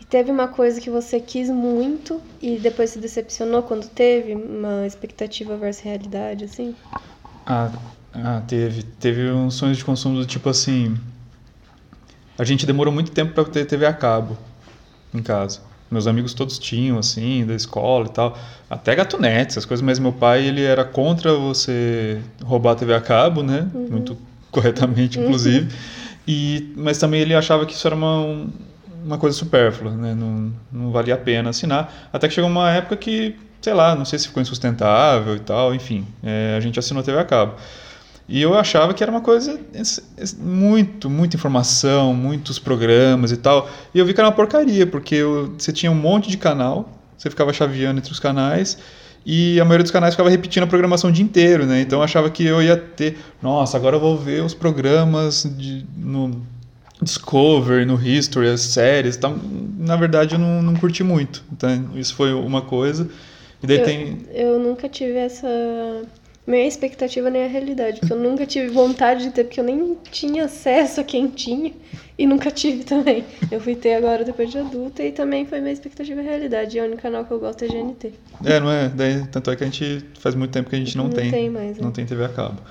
[0.00, 4.86] E teve uma coisa que você quis muito e depois se decepcionou quando teve uma
[4.86, 6.74] expectativa versus realidade, assim?
[7.46, 8.82] Ah, ah teve.
[8.82, 10.96] Teve uns sonhos de consumo do tipo assim.
[12.38, 14.36] A gente demorou muito tempo para ter TV a cabo
[15.12, 15.60] em casa.
[15.90, 18.38] Meus amigos todos tinham, assim, da escola e tal.
[18.68, 19.84] Até gatunete, essas coisas.
[19.84, 23.66] Mas meu pai, ele era contra você roubar a TV a cabo, né?
[23.74, 23.88] Uhum.
[23.90, 24.16] Muito
[24.50, 25.64] corretamente, inclusive.
[25.64, 25.78] Uhum.
[26.26, 28.46] E, mas também ele achava que isso era uma,
[29.02, 30.14] uma coisa supérflua, né?
[30.14, 32.08] Não, não valia a pena assinar.
[32.12, 35.74] Até que chegou uma época que, sei lá, não sei se ficou insustentável e tal,
[35.74, 36.06] enfim.
[36.22, 37.54] É, a gente assinou a TV a cabo.
[38.28, 39.58] E eu achava que era uma coisa
[40.38, 43.70] muito, muita informação, muitos programas e tal.
[43.94, 46.92] E eu vi que era uma porcaria, porque eu, você tinha um monte de canal,
[47.16, 48.76] você ficava chaveando entre os canais,
[49.24, 51.80] e a maioria dos canais ficava repetindo a programação o dia inteiro, né?
[51.80, 55.86] Então eu achava que eu ia ter, nossa, agora eu vou ver os programas de,
[55.96, 56.42] no
[57.00, 59.16] Discover, no History, as séries.
[59.16, 59.38] Então,
[59.78, 61.42] na verdade, eu não, não curti muito.
[61.50, 63.08] Então, isso foi uma coisa.
[63.62, 64.18] E daí eu, tem.
[64.32, 65.48] Eu nunca tive essa
[66.48, 69.64] nem a expectativa nem a realidade, porque eu nunca tive vontade de ter, porque eu
[69.64, 71.72] nem tinha acesso a quem tinha
[72.18, 73.22] e nunca tive também.
[73.50, 76.78] Eu fui ter agora depois de adulta e também foi minha expectativa e realidade.
[76.78, 78.14] E o único canal que eu gosto é GNT.
[78.44, 78.88] É, não é?
[78.88, 81.30] Daí, tanto é que a gente faz muito tempo que a gente não, não tem.
[81.30, 81.92] tem mais, Não é.
[81.92, 82.62] tem TV a cabo.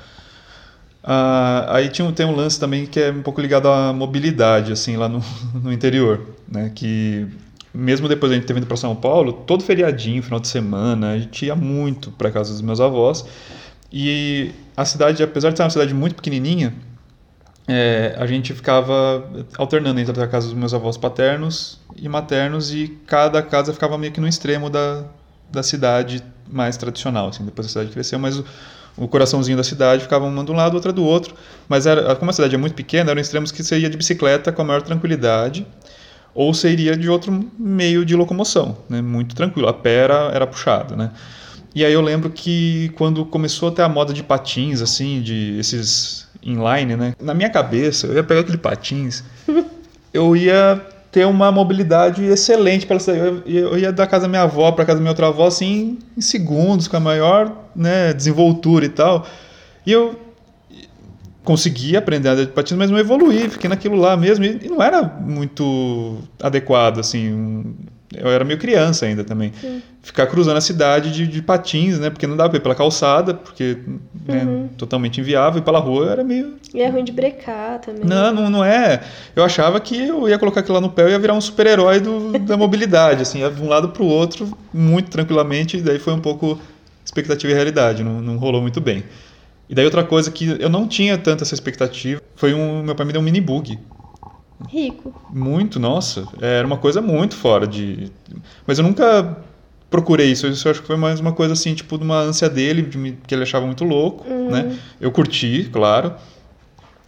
[1.03, 4.97] Ah, aí tinha, tem um lance também que é um pouco ligado à mobilidade, assim,
[4.97, 5.21] lá no,
[5.63, 6.19] no interior,
[6.51, 6.71] né?
[6.73, 7.27] Que
[7.71, 11.19] mesmo depois a gente ter vindo para São Paulo, todo feriadinho, final de semana, a
[11.19, 13.23] gente ia muito para casa dos meus avós.
[13.91, 16.73] E a cidade, apesar de ser uma cidade muito pequenininha,
[17.67, 22.97] é, a gente ficava alternando entre a casa dos meus avós paternos e maternos e
[23.05, 25.03] cada casa ficava meio que no extremo da,
[25.51, 27.29] da cidade mais tradicional.
[27.29, 28.45] Assim, depois a cidade cresceu, mas o,
[28.97, 31.35] o coraçãozinho da cidade ficava uma de um lado, outra do outro.
[31.67, 34.51] Mas era, como a cidade é muito pequena, eram extremos que você ia de bicicleta
[34.51, 35.65] com a maior tranquilidade
[36.33, 39.01] ou iria de outro meio de locomoção, né?
[39.01, 39.67] muito tranquilo.
[39.67, 41.11] A pé era, era puxado, né?
[41.77, 45.59] E aí eu lembro que quando começou a ter a moda de patins, assim, de
[45.59, 47.13] esses inline, né?
[47.21, 49.23] Na minha cabeça, eu ia pegar aquele patins,
[50.11, 54.71] eu ia ter uma mobilidade excelente para eu, eu ia da casa da minha avó
[54.71, 58.89] para casa da minha outra avó assim em segundos com a maior né, desenvoltura e
[58.89, 59.25] tal
[59.85, 60.19] e eu
[61.43, 64.83] consegui aprender a andar de patins mas não evoluí fiquei naquilo lá mesmo e não
[64.83, 67.73] era muito adequado assim
[68.13, 69.51] eu era meio criança ainda também.
[69.59, 69.81] Sim.
[70.01, 72.09] Ficar cruzando a cidade de, de, patins, né?
[72.09, 73.77] Porque não dava pra ir pela calçada, porque
[74.25, 74.69] né, uhum.
[74.77, 75.59] totalmente inviável.
[75.59, 76.55] E pela rua era meio.
[76.73, 78.05] E é ruim de brecar também.
[78.05, 79.01] Não, não, não é.
[79.35, 81.99] Eu achava que eu ia colocar aquilo lá no pé e ia virar um super-herói
[82.45, 85.77] da mobilidade, assim, ia de um lado pro outro, muito tranquilamente.
[85.77, 86.57] E daí foi um pouco
[87.03, 89.03] expectativa e realidade, não, não rolou muito bem.
[89.69, 92.83] E daí outra coisa que eu não tinha tanta essa expectativa foi um.
[92.83, 93.77] Meu pai me deu um mini bug.
[94.65, 95.13] Rico.
[95.29, 96.27] Muito, nossa.
[96.41, 98.11] Era uma coisa muito fora de.
[98.65, 99.37] Mas eu nunca
[99.89, 100.47] procurei isso.
[100.47, 102.97] Isso eu acho que foi mais uma coisa assim, tipo, de uma ânsia dele, de
[102.97, 103.17] me...
[103.25, 104.49] que ele achava muito louco, uhum.
[104.49, 104.77] né?
[104.99, 106.13] Eu curti, claro.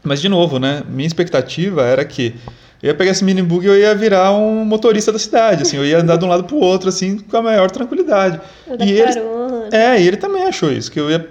[0.04, 0.84] Mas, de novo, né?
[0.88, 2.36] Minha expectativa era que
[2.82, 5.76] eu ia pegar esse mini bug e eu ia virar um motorista da cidade, assim,
[5.76, 8.40] eu ia andar de um lado pro outro, assim, com a maior tranquilidade.
[8.80, 9.20] E ele,
[9.72, 11.28] é, e ele também achou isso, que eu ia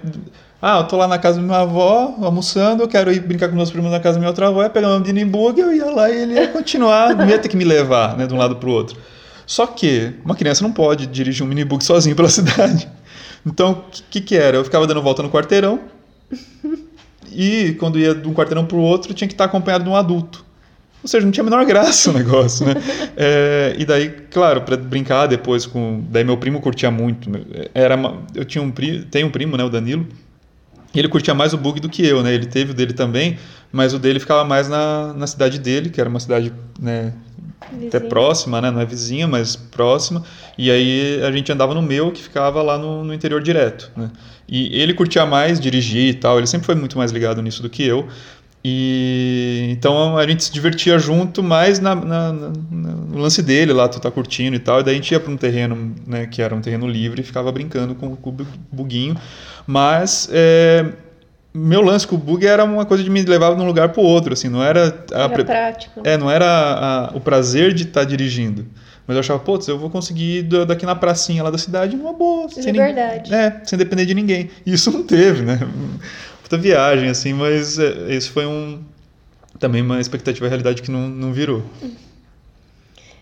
[0.61, 3.55] ah, eu tô lá na casa da minha avó, almoçando, eu quero ir brincar com
[3.55, 5.85] meus primos na casa da minha outra avó, ia pegar meu mini bug, eu ia
[5.85, 8.57] lá e ele ia continuar, não ia ter que me levar, né, de um lado
[8.57, 8.97] pro outro.
[9.45, 12.87] Só que uma criança não pode dirigir um mini bug sozinho pela cidade.
[13.45, 14.57] Então, o que, que era?
[14.57, 15.79] Eu ficava dando volta no quarteirão
[17.31, 20.45] e quando ia de um quarteirão pro outro, tinha que estar acompanhado de um adulto.
[21.01, 22.73] Ou seja, não tinha a menor graça o negócio, né?
[23.15, 26.03] É, e daí, claro, para brincar depois com...
[26.09, 27.29] Daí meu primo curtia muito.
[27.73, 27.97] Era,
[28.33, 30.07] eu tinha um primo, tenho um primo, né, o Danilo,
[30.93, 32.33] ele curtia mais o bug do que eu, né?
[32.33, 33.37] Ele teve o dele também,
[33.71, 37.13] mas o dele ficava mais na, na cidade dele, que era uma cidade né,
[37.87, 38.71] até próxima, né?
[38.71, 40.23] Não é vizinha, mas próxima.
[40.57, 44.09] E aí a gente andava no meu, que ficava lá no, no interior direto, né?
[44.47, 47.69] E ele curtia mais dirigir e tal, ele sempre foi muito mais ligado nisso do
[47.69, 48.07] que eu.
[48.63, 53.87] E então a gente se divertia junto mais na, na, na, no lance dele lá,
[53.87, 54.81] tu tá curtindo e tal.
[54.81, 57.23] E daí a gente ia para um terreno, né, que era um terreno livre e
[57.23, 58.37] ficava brincando com, com o
[58.71, 59.15] buguinho.
[59.65, 60.85] Mas é,
[61.53, 64.01] meu lance com o bug era uma coisa de me levar de um lugar para
[64.01, 66.01] o outro, assim, não era a, era prático.
[66.03, 68.67] É, não era a, o prazer de estar tá dirigindo.
[69.07, 72.13] Mas eu achava, putz, eu vou conseguir ir daqui na pracinha lá da cidade numa
[72.13, 72.47] boa.
[72.47, 73.33] Sem verdade.
[73.33, 74.51] É, sem depender de ninguém.
[74.63, 75.57] E isso não teve, né?
[76.49, 78.83] Puta viagem, assim, mas é, esse foi um.
[79.59, 81.63] Também uma expectativa e realidade que não, não virou.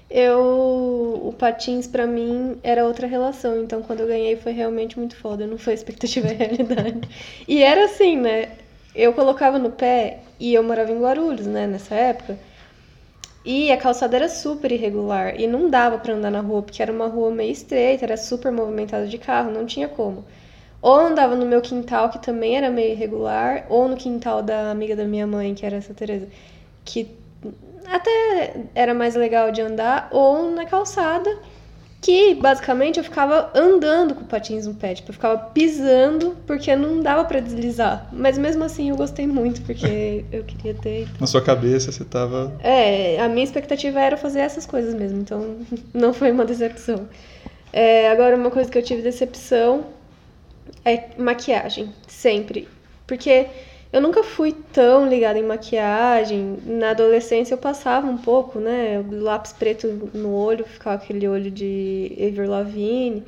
[0.10, 1.20] Eu.
[1.26, 3.62] O Patins, para mim, era outra relação.
[3.62, 5.46] Então, quando eu ganhei, foi realmente muito foda.
[5.46, 7.02] Não foi expectativa e realidade.
[7.46, 8.50] E era assim, né?
[8.96, 12.40] Eu colocava no pé e eu morava em Guarulhos, né, nessa época.
[13.44, 16.92] E a calçada era super irregular e não dava para andar na rua, porque era
[16.92, 20.26] uma rua meio estreita, era super movimentada de carro, não tinha como.
[20.88, 24.96] Ou andava no meu quintal, que também era meio irregular, ou no quintal da amiga
[24.96, 26.30] da minha mãe, que era essa Teresa,
[26.86, 27.12] que
[27.86, 31.30] até era mais legal de andar, ou na calçada,
[32.02, 37.02] que basicamente eu ficava andando com patins no pé, tipo, eu ficava pisando porque não
[37.02, 38.08] dava para deslizar.
[38.14, 41.06] Mas mesmo assim eu gostei muito, porque eu queria ter.
[41.20, 42.56] Na sua cabeça você tava.
[42.64, 45.58] É, a minha expectativa era fazer essas coisas mesmo, então
[45.94, 47.10] não foi uma decepção.
[47.74, 49.97] É, agora, uma coisa que eu tive decepção
[50.86, 52.68] é maquiagem, sempre.
[53.06, 53.48] Porque
[53.92, 56.58] eu nunca fui tão ligada em maquiagem.
[56.66, 59.04] Na adolescência eu passava um pouco, né?
[59.10, 63.24] Lápis preto no olho, ficava aquele olho de Avril Lavigne.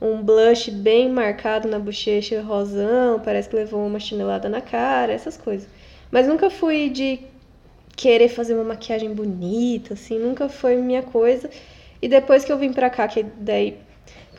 [0.00, 5.36] Um blush bem marcado na bochecha, rosão, parece que levou uma chinelada na cara, essas
[5.36, 5.68] coisas.
[6.10, 7.20] Mas nunca fui de
[7.96, 11.50] querer fazer uma maquiagem bonita, assim, nunca foi minha coisa.
[12.00, 13.76] E depois que eu vim pra cá, que daí.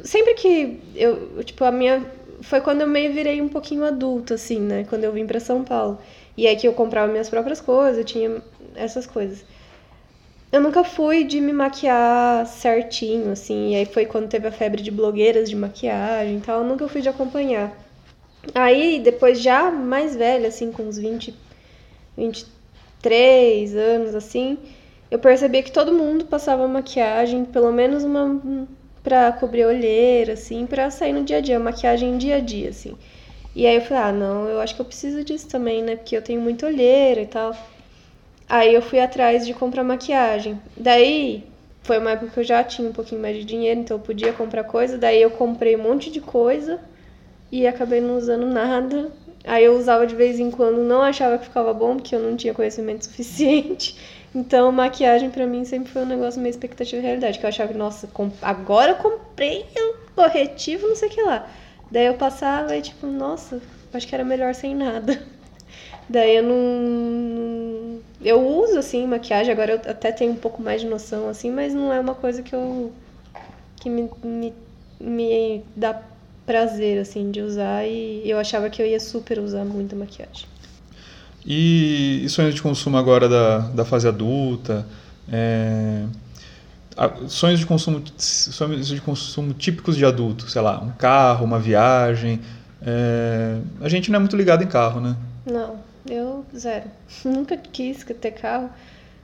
[0.03, 1.43] Sempre que eu.
[1.43, 2.05] Tipo, a minha
[2.41, 4.85] foi quando eu meio virei um pouquinho adulta, assim, né?
[4.89, 5.99] Quando eu vim para São Paulo.
[6.37, 8.41] E aí que eu comprava minhas próprias coisas, eu tinha
[8.75, 9.43] essas coisas.
[10.51, 13.73] Eu nunca fui de me maquiar certinho, assim.
[13.73, 16.61] E aí foi quando teve a febre de blogueiras de maquiagem e tal.
[16.61, 17.71] Eu nunca fui de acompanhar.
[18.55, 21.35] Aí, depois já mais velha, assim, com uns 20,
[22.17, 24.57] 23 anos, assim,
[25.11, 28.67] eu percebi que todo mundo passava maquiagem, pelo menos uma
[29.10, 32.70] pra cobrir a olheira, assim, pra sair no dia a dia, maquiagem dia a dia,
[32.70, 32.95] assim.
[33.55, 35.95] E aí eu falei, ah, não, eu acho que eu preciso disso também, né?
[35.95, 37.55] Porque eu tenho muita olheira e tal.
[38.47, 40.62] Aí eu fui atrás de comprar maquiagem.
[40.78, 41.43] Daí
[41.82, 44.32] foi uma época que eu já tinha um pouquinho mais de dinheiro, então eu podia
[44.32, 44.95] comprar coisa.
[44.95, 46.80] Daí eu comprei um monte de coisa
[47.51, 49.12] e acabei não usando nada.
[49.43, 52.38] Aí eu usava de vez em quando, não achava que ficava bom, porque eu não
[52.38, 53.97] tinha conhecimento suficiente.
[54.34, 57.39] Então, maquiagem para mim sempre foi um negócio meio expectativa e realidade.
[57.39, 58.09] Que eu achava que, nossa,
[58.41, 61.47] agora eu comprei o corretivo, não sei o que lá.
[61.89, 63.61] Daí eu passava e, tipo, nossa,
[63.93, 65.21] acho que era melhor sem nada.
[66.09, 68.01] Daí eu não.
[68.21, 71.73] Eu uso, assim, maquiagem, agora eu até tenho um pouco mais de noção, assim, mas
[71.73, 72.91] não é uma coisa que eu.
[73.77, 74.53] que me, me,
[74.99, 76.01] me dá
[76.45, 77.86] prazer, assim, de usar.
[77.88, 80.48] E eu achava que eu ia super usar muita maquiagem.
[81.45, 84.85] E, e sonhos de consumo agora da, da fase adulta?
[85.31, 86.05] É,
[87.27, 92.41] sonhos de consumo sonhos de consumo típicos de adulto, sei lá, um carro, uma viagem.
[92.81, 95.15] É, a gente não é muito ligado em carro, né?
[95.45, 95.77] Não,
[96.07, 96.85] eu zero.
[97.23, 98.69] Nunca quis ter carro.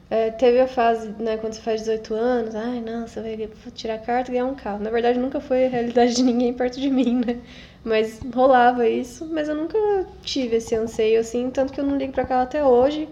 [0.09, 3.95] É, teve a fase, né, quando você faz 18 anos, ai, não, você vai tirar
[3.95, 4.79] a carta e ganhar um carro.
[4.83, 7.41] Na verdade, nunca foi a realidade de ninguém perto de mim, né?
[7.83, 9.77] Mas rolava isso, mas eu nunca
[10.21, 13.09] tive esse anseio assim, tanto que eu não ligo pra carro até hoje.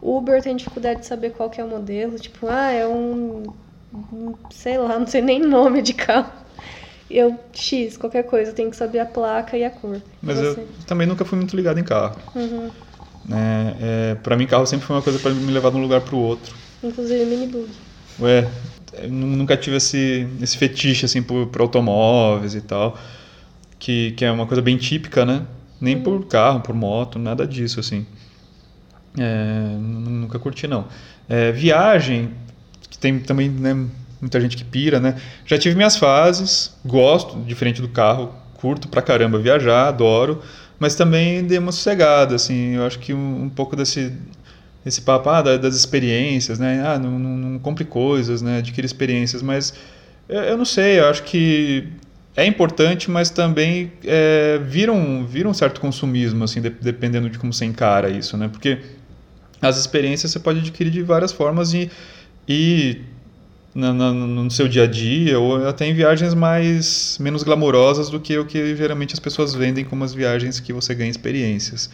[0.00, 3.42] Uber tem dificuldade de saber qual que é o modelo, tipo, ah, é um,
[3.94, 6.30] um sei lá, não sei nem nome de carro.
[7.10, 10.02] Eu, X, qualquer coisa, eu tenho que saber a placa e a cor.
[10.22, 10.56] Mas eu
[10.86, 12.16] também nunca fui muito ligado em carro.
[12.34, 12.70] Uhum.
[13.30, 16.00] É, é, para mim, carro sempre foi uma coisa para me levar de um lugar
[16.00, 16.54] para o outro.
[16.82, 17.68] Inclusive minibug.
[18.20, 18.48] Ué,
[19.08, 22.96] nunca tive esse, esse fetiche assim por, por, automóveis e tal,
[23.78, 25.42] que, que é uma coisa bem típica, né?
[25.80, 26.02] Nem uhum.
[26.02, 28.06] por carro, por moto, nada disso assim.
[29.18, 30.86] É, nunca curti não.
[31.28, 32.30] É, viagem,
[32.88, 33.74] que tem também né,
[34.20, 35.20] muita gente que pira, né?
[35.44, 40.42] Já tive minhas fases, gosto, diferente do carro, curto pra caramba viajar, adoro
[40.78, 44.12] mas também dei uma sossegada, assim, eu acho que um, um pouco desse
[44.84, 46.80] esse papo ah, das experiências, né?
[46.86, 48.58] Ah, não, não, não compre coisas, né?
[48.58, 49.74] Adquire experiências, mas
[50.28, 51.88] eu, eu, não sei, eu acho que
[52.36, 57.36] é importante, mas também é, vira, um, vira um certo consumismo, assim, de, dependendo de
[57.36, 58.46] como você encara isso, né?
[58.46, 58.78] Porque
[59.60, 61.90] as experiências você pode adquirir de várias formas e,
[62.48, 63.00] e
[63.76, 68.18] na, na, no seu dia a dia ou até em viagens mais menos glamurosas do
[68.18, 71.90] que o que geralmente as pessoas vendem como as viagens que você ganha experiências.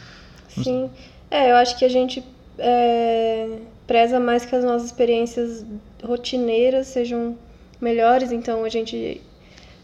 [0.62, 0.88] Sim,
[1.28, 2.22] é, eu acho que a gente
[2.56, 3.48] é,
[3.84, 5.66] preza mais que as nossas experiências
[6.04, 7.36] rotineiras sejam
[7.80, 9.20] melhores, então a gente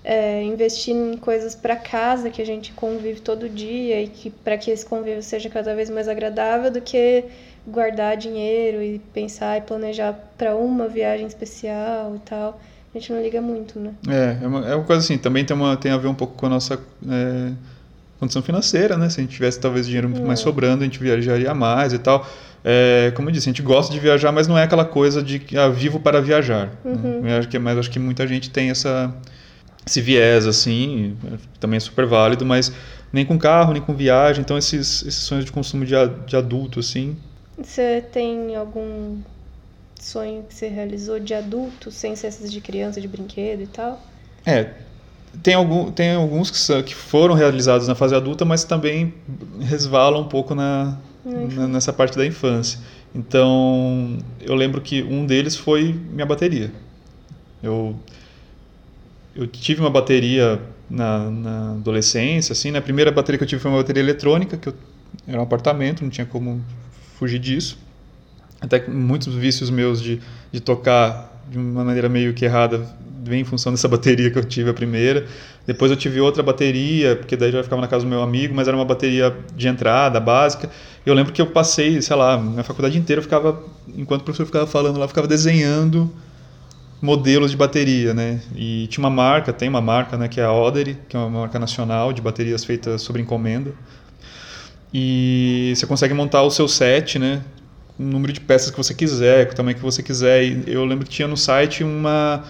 [0.05, 4.57] é, investir em coisas para casa que a gente convive todo dia e que para
[4.57, 7.25] que esse convívio seja cada vez mais agradável do que
[7.69, 12.61] guardar dinheiro e pensar e planejar para uma viagem especial e tal.
[12.95, 13.93] A gente não liga muito, né?
[14.09, 16.35] É, é uma, é uma coisa assim, também tem, uma, tem a ver um pouco
[16.35, 17.53] com a nossa é,
[18.19, 19.11] condição financeira, né?
[19.11, 20.21] Se a gente tivesse talvez dinheiro é.
[20.21, 22.27] mais sobrando, a gente viajaria mais e tal.
[22.65, 25.41] É, como eu disse, a gente gosta de viajar, mas não é aquela coisa de
[25.57, 26.71] ah, vivo para viajar.
[26.85, 26.93] Né?
[26.93, 27.21] Uhum.
[27.21, 27.39] Né?
[27.39, 29.15] acho que, mas acho que muita gente tem essa,
[29.87, 31.17] esse viés, assim,
[31.61, 32.73] também é super válido, mas
[33.13, 34.41] nem com carro, nem com viagem.
[34.41, 35.95] Então, esses, esses sonhos de consumo de,
[36.27, 37.17] de adulto, assim,
[37.65, 39.19] você tem algum
[40.01, 44.01] sonho que você realizou de adulto, sem ser essas de criança, de brinquedo e tal?
[44.47, 44.73] É,
[45.43, 49.13] tem, algum, tem alguns que, são, que foram realizados na fase adulta, mas também
[49.61, 52.79] resvalam um pouco na, na, nessa parte da infância.
[53.15, 56.71] Então, eu lembro que um deles foi minha bateria.
[57.63, 57.97] Eu,
[59.35, 62.79] eu tive uma bateria na, na adolescência, assim, né?
[62.79, 64.75] A primeira bateria que eu tive foi uma bateria eletrônica, que eu,
[65.27, 66.63] era um apartamento, não tinha como
[67.19, 67.77] fugir disso.
[68.61, 70.21] Até que muitos vícios meus de,
[70.53, 72.87] de tocar de uma maneira meio que errada
[73.23, 75.27] vem em função dessa bateria que eu tive a primeira.
[75.67, 78.69] Depois eu tive outra bateria, porque daí já ficava na casa do meu amigo, mas
[78.69, 80.71] era uma bateria de entrada, básica.
[81.05, 83.63] Eu lembro que eu passei, sei lá, na faculdade inteira eu ficava,
[83.97, 86.11] enquanto o professor ficava falando lá, eu ficava desenhando
[87.01, 88.41] modelos de bateria, né?
[88.57, 91.41] E tinha uma marca, tem uma marca, né, que é a Odery, que é uma
[91.41, 93.73] marca nacional de baterias feitas sob encomenda.
[94.93, 97.43] E você consegue montar o seu set, né?
[97.99, 100.45] o número de peças que você quiser, com o tamanho que você quiser.
[100.45, 102.45] E eu lembro que tinha no site uma.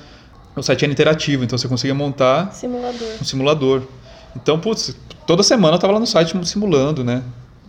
[0.54, 3.08] O site era interativo, então você conseguia montar simulador.
[3.20, 3.82] um simulador.
[4.36, 4.94] Então, putz,
[5.26, 7.22] toda semana eu estava lá no site simulando, né?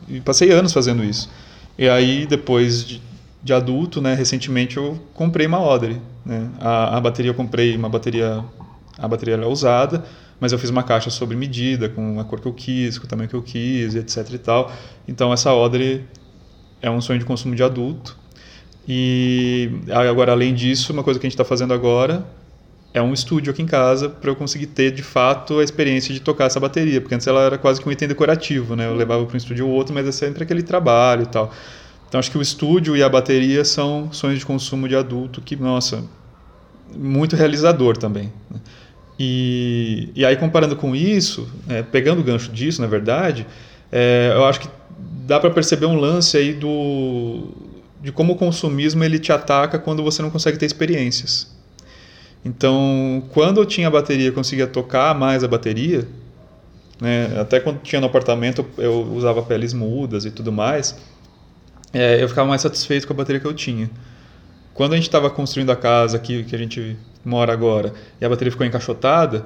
[0.08, 1.30] E passei anos fazendo isso.
[1.78, 3.02] E aí, depois de,
[3.44, 6.02] de adulto, né, recentemente eu comprei uma Audrey.
[6.26, 6.50] Né?
[6.60, 8.44] A, a bateria eu comprei uma bateria.
[8.98, 10.04] A bateria era usada,
[10.40, 13.08] mas eu fiz uma caixa sobre medida, com a cor que eu quis, com o
[13.08, 14.72] tamanho que eu quis, etc e tal.
[15.08, 16.06] Então essa Audrey
[16.82, 18.18] é um sonho de consumo de adulto.
[18.88, 22.26] E agora, além disso, uma coisa que a gente está fazendo agora
[22.94, 26.20] é um estúdio aqui em casa para eu conseguir ter de fato a experiência de
[26.20, 28.88] tocar essa bateria, porque antes ela era quase que um item decorativo, né?
[28.88, 31.52] Eu levava para um estúdio ou outro, mas é sempre aquele trabalho e tal.
[32.08, 35.56] Então acho que o estúdio e a bateria são sonhos de consumo de adulto que,
[35.56, 36.04] nossa,
[36.96, 38.34] muito realizador também.
[38.50, 38.60] Né?
[39.20, 43.46] E, e aí comparando com isso, é, pegando o gancho disso, na verdade,
[43.92, 44.70] é, eu acho que
[45.28, 47.48] dá para perceber um lance aí do
[48.02, 51.54] de como o consumismo ele te ataca quando você não consegue ter experiências.
[52.46, 56.08] Então, quando eu tinha a bateria, conseguia tocar mais a bateria,
[57.02, 57.38] né?
[57.38, 60.96] Até quando tinha no apartamento eu usava peles mudas e tudo mais,
[61.92, 63.90] é, eu ficava mais satisfeito com a bateria que eu tinha.
[64.80, 68.30] Quando a gente estava construindo a casa aqui que a gente mora agora e a
[68.30, 69.46] bateria ficou encaixotada,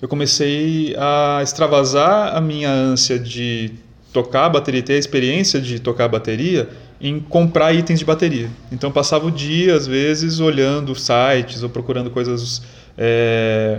[0.00, 3.74] eu comecei a extravasar a minha ânsia de
[4.14, 8.48] tocar a bateria, ter a experiência de tocar a bateria em comprar itens de bateria.
[8.72, 12.62] Então eu passava o dia, às vezes, olhando sites ou procurando coisas,
[12.96, 13.78] é,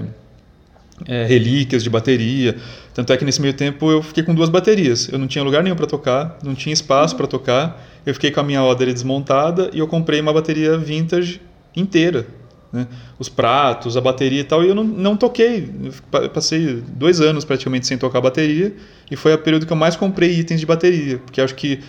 [1.08, 2.56] é, relíquias de bateria.
[2.94, 5.10] Tanto é que nesse meio tempo eu fiquei com duas baterias.
[5.12, 7.84] Eu não tinha lugar nenhum para tocar, não tinha espaço para tocar.
[8.06, 11.41] Eu fiquei com a minha Oder desmontada e eu comprei uma bateria vintage
[11.76, 12.28] inteira
[12.74, 12.88] né?
[13.20, 15.70] os pratos, a bateria e tal, e eu não, não toquei.
[16.12, 18.76] Eu passei dois anos praticamente sem tocar bateria,
[19.12, 21.80] e foi a período que eu mais comprei itens de bateria, porque acho que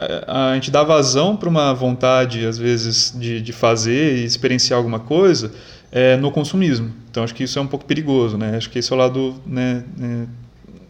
[0.00, 4.78] é, a, gente dá vazão para uma vontade, às vezes, de, de fazer e experienciar
[4.78, 5.52] alguma coisa
[5.92, 6.90] é, no consumismo.
[7.10, 8.56] Então acho que isso é um pouco perigoso, né?
[8.56, 10.26] Acho que esse é o lado né, né,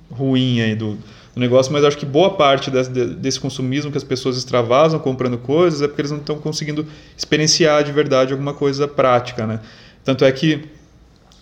[0.08, 0.96] ruim aí do,
[1.34, 5.38] do negócio, mas acho que boa parte desse, desse, consumismo que as pessoas extravasam comprando
[5.38, 9.60] coisas é porque eles não estão conseguindo experienciar de verdade alguma coisa prática, né?
[10.04, 10.68] Tanto é que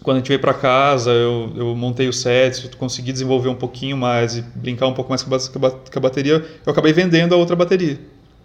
[0.02, 3.96] quando a gente veio para casa, eu, eu montei o set, consegui desenvolver um pouquinho
[3.96, 7.36] mais e brincar um pouco mais com a, com a bateria, eu acabei vendendo a
[7.36, 7.98] outra bateria.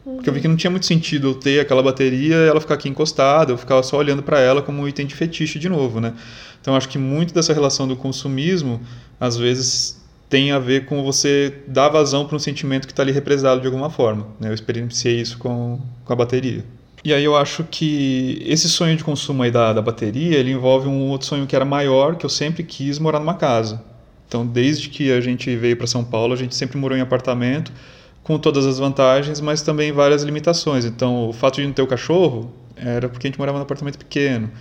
[0.05, 0.15] Uhum.
[0.15, 2.89] Porque eu vi que não tinha muito sentido eu ter aquela bateria ela ficar aqui
[2.89, 6.13] encostada, eu ficava só olhando para ela como um item de fetiche de novo, né?
[6.59, 8.81] Então acho que muito dessa relação do consumismo,
[9.19, 10.03] às vezes
[10.35, 13.67] tem a ver com você dar vazão para um sentimento que está ali represado de
[13.67, 14.27] alguma forma.
[14.37, 14.49] Né?
[14.49, 16.61] Eu experienciei isso com, com a bateria.
[17.05, 20.89] E aí eu acho que esse sonho de consumo aí da, da bateria, ele envolve
[20.89, 23.81] um outro sonho que era maior, que eu sempre quis morar numa casa.
[24.27, 27.71] Então, desde que a gente veio para São Paulo, a gente sempre morou em apartamento,
[28.21, 30.83] com todas as vantagens, mas também várias limitações.
[30.83, 33.97] Então, o fato de não ter o cachorro era porque a gente morava num apartamento
[33.97, 34.51] pequeno.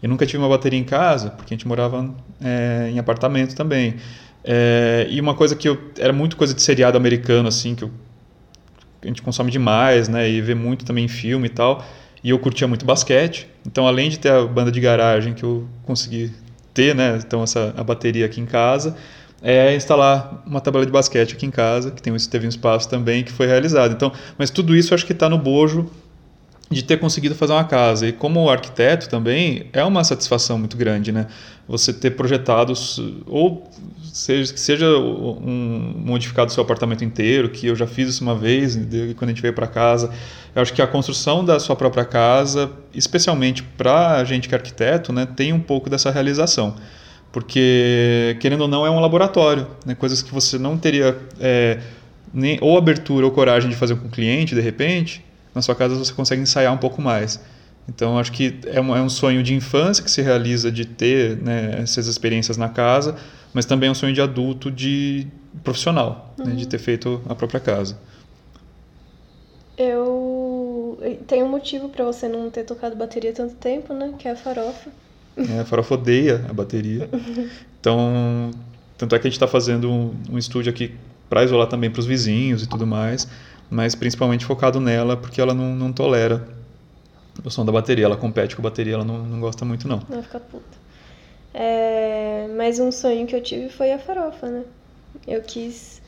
[0.00, 3.96] Eu nunca tive uma bateria em casa, porque a gente morava é, em apartamento também.
[4.44, 7.90] É, e uma coisa que eu, era muito coisa de seriado americano, assim, que eu,
[9.02, 10.28] a gente consome demais, né?
[10.28, 11.84] E vê muito também em filme e tal.
[12.22, 13.48] E eu curtia muito basquete.
[13.66, 16.30] Então, além de ter a banda de garagem que eu consegui
[16.74, 17.18] ter, né?
[17.24, 18.96] Então, essa, a bateria aqui em casa,
[19.42, 23.22] é instalar uma tabela de basquete aqui em casa, que tem, teve um espaço também
[23.22, 23.92] que foi realizado.
[23.92, 25.90] Então, mas tudo isso acho que está no bojo
[26.70, 28.06] de ter conseguido fazer uma casa.
[28.06, 31.26] E como arquiteto também, é uma satisfação muito grande, né?
[31.68, 33.70] Você ter projetados, ou
[34.02, 38.76] seja, seja um, modificado seu apartamento inteiro, que eu já fiz isso uma vez,
[39.16, 40.10] quando a gente veio para casa.
[40.54, 44.58] Eu acho que a construção da sua própria casa, especialmente para a gente que é
[44.58, 46.76] arquiteto, né, tem um pouco dessa realização.
[47.32, 49.66] Porque, querendo ou não, é um laboratório.
[49.84, 49.94] Né?
[49.96, 51.80] Coisas que você não teria é,
[52.32, 55.94] nem, ou abertura ou coragem de fazer com o cliente, de repente, na sua casa
[55.94, 57.40] você consegue ensaiar um pouco mais.
[57.88, 61.36] Então, acho que é um, é um sonho de infância que se realiza de ter
[61.36, 63.16] né, essas experiências na casa,
[63.52, 65.26] mas também é um sonho de adulto, de
[65.62, 66.46] profissional, uhum.
[66.46, 67.98] né, de ter feito a própria casa.
[69.76, 74.14] Eu tenho um motivo para você não ter tocado bateria tanto tempo, né?
[74.18, 74.90] Que é a farofa.
[75.36, 77.08] É, a farofa odeia a bateria.
[77.84, 78.50] Então,
[78.96, 80.94] tanto é que a gente está fazendo um, um estúdio aqui
[81.28, 83.28] para isolar também para os vizinhos e tudo mais,
[83.70, 86.46] mas principalmente focado nela porque ela não, não tolera
[87.44, 88.04] o som da bateria.
[88.04, 90.02] Ela compete com a bateria, ela não, não gosta muito não.
[90.08, 90.84] Não fica puta.
[91.52, 94.64] É, mas um sonho que eu tive foi a farofa, né?
[95.26, 96.02] Eu quis.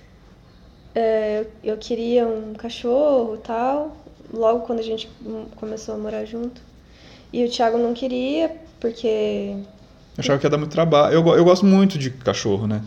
[0.95, 3.97] É, eu queria um cachorro tal,
[4.33, 5.09] logo quando a gente
[5.57, 6.61] começou a morar junto.
[7.33, 9.57] E o Thiago não queria, porque.
[10.17, 11.15] Eu achava que ia dar muito trabalho.
[11.15, 12.83] Eu, eu gosto muito de cachorro, né?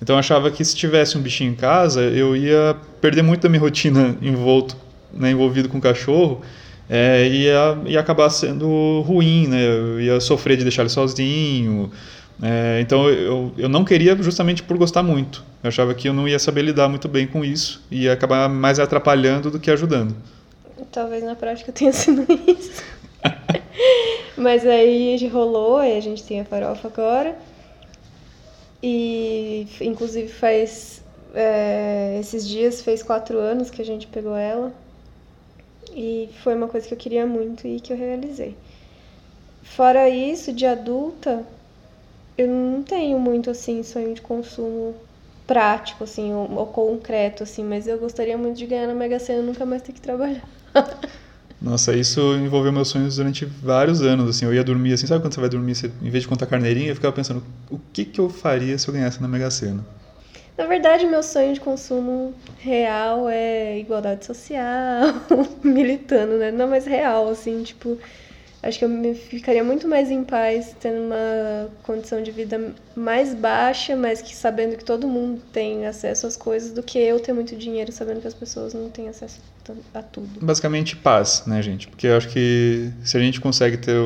[0.00, 3.48] Então eu achava que se tivesse um bichinho em casa, eu ia perder muito da
[3.48, 4.76] minha rotina envolto,
[5.12, 6.42] né, envolvido com cachorro
[6.88, 9.66] é, ia, ia acabar sendo ruim, né?
[9.66, 11.90] Eu ia sofrer de deixar ele sozinho.
[12.42, 15.44] É, então eu, eu não queria justamente por gostar muito.
[15.62, 18.48] Eu achava que eu não ia saber lidar muito bem com isso e ia acabar
[18.48, 20.14] mais atrapalhando do que ajudando.
[20.92, 22.82] Talvez na prática tenha sido isso.
[24.36, 27.36] Mas aí rolou, e a gente tem a farofa agora.
[28.82, 31.02] E inclusive faz.
[31.34, 34.72] É, esses dias fez quatro anos que a gente pegou ela.
[35.92, 38.56] E foi uma coisa que eu queria muito e que eu realizei.
[39.62, 41.46] Fora isso, de adulta,
[42.36, 44.94] eu não tenho muito assim sonho de consumo
[45.46, 49.42] prático assim ou, ou, concreto assim, mas eu gostaria muito de ganhar na Mega Sena
[49.42, 50.46] e nunca mais ter que trabalhar.
[51.60, 55.34] Nossa, isso envolveu meus sonhos durante vários anos, assim, eu ia dormir assim, sabe quando
[55.34, 58.20] você vai dormir, você, em vez de contar carneirinha, eu ficava pensando, o que que
[58.20, 59.84] eu faria se eu ganhasse na Mega Sena?
[60.56, 65.14] Na verdade, meu sonho de consumo real é igualdade social,
[65.62, 66.50] militando, né?
[66.50, 67.98] Não, mas real, assim, tipo,
[68.62, 73.34] acho que eu me ficaria muito mais em paz tendo uma condição de vida mais
[73.34, 77.32] baixa, mas que sabendo que todo mundo tem acesso às coisas, do que eu ter
[77.32, 79.40] muito dinheiro sabendo que as pessoas não têm acesso
[79.94, 80.28] a tudo.
[80.40, 81.88] Basicamente paz, né, gente?
[81.88, 83.96] Porque eu acho que se a gente consegue ter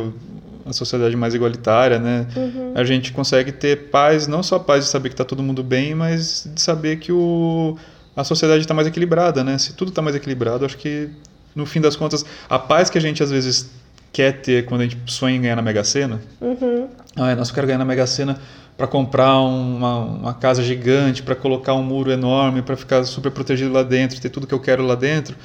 [0.65, 2.27] uma sociedade mais igualitária, né?
[2.37, 2.73] Uhum.
[2.75, 5.95] A gente consegue ter paz, não só paz de saber que está todo mundo bem,
[5.95, 7.77] mas de saber que o,
[8.15, 9.59] a sociedade está mais equilibrada, né?
[9.59, 11.09] Se tudo está mais equilibrado, acho que
[11.55, 13.71] no fim das contas, a paz que a gente às vezes
[14.13, 16.89] quer ter quando a gente sonha em ganhar na Mega Sena, uhum.
[17.17, 18.39] ah, nossa, eu quero ganhar na Mega Sena
[18.77, 23.73] para comprar uma, uma casa gigante, para colocar um muro enorme, para ficar super protegido
[23.73, 25.37] lá dentro, ter tudo que eu quero lá dentro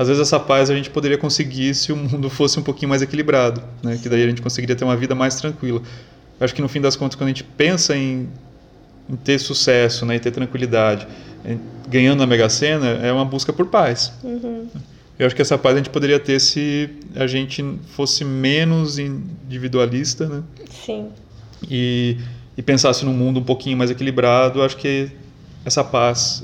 [0.00, 3.02] às vezes essa paz a gente poderia conseguir se o mundo fosse um pouquinho mais
[3.02, 3.98] equilibrado, né?
[4.02, 5.82] que daí a gente conseguiria ter uma vida mais tranquila.
[6.40, 8.26] Eu acho que no fim das contas, quando a gente pensa em,
[9.10, 11.06] em ter sucesso, né, e ter tranquilidade,
[11.86, 14.10] ganhando na Mega Sena, é uma busca por paz.
[14.24, 14.68] Uhum.
[15.20, 20.26] Eu acho que essa paz a gente poderia ter se a gente fosse menos individualista,
[20.26, 20.42] né?
[20.70, 21.10] Sim.
[21.70, 22.16] E,
[22.56, 25.10] e pensasse num mundo um pouquinho mais equilibrado, acho que
[25.62, 26.42] essa paz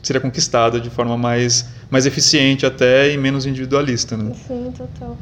[0.00, 4.32] seria conquistada de forma mais, mais eficiente até e menos individualista, né?
[4.46, 5.18] Sim, total.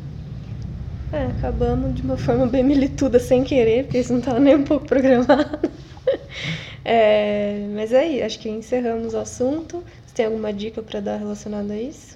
[1.14, 4.64] É, acabamos de uma forma bem milituda sem querer, porque isso não estava nem um
[4.64, 5.58] pouco programado.
[6.84, 9.84] É, mas aí, acho que encerramos o assunto.
[10.04, 12.11] Você tem alguma dica para dar relacionada a isso?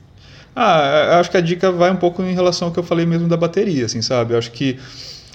[0.58, 3.28] Ah, acho que a dica vai um pouco em relação ao que eu falei mesmo
[3.28, 4.32] da bateria, assim, sabe?
[4.32, 4.78] Eu acho que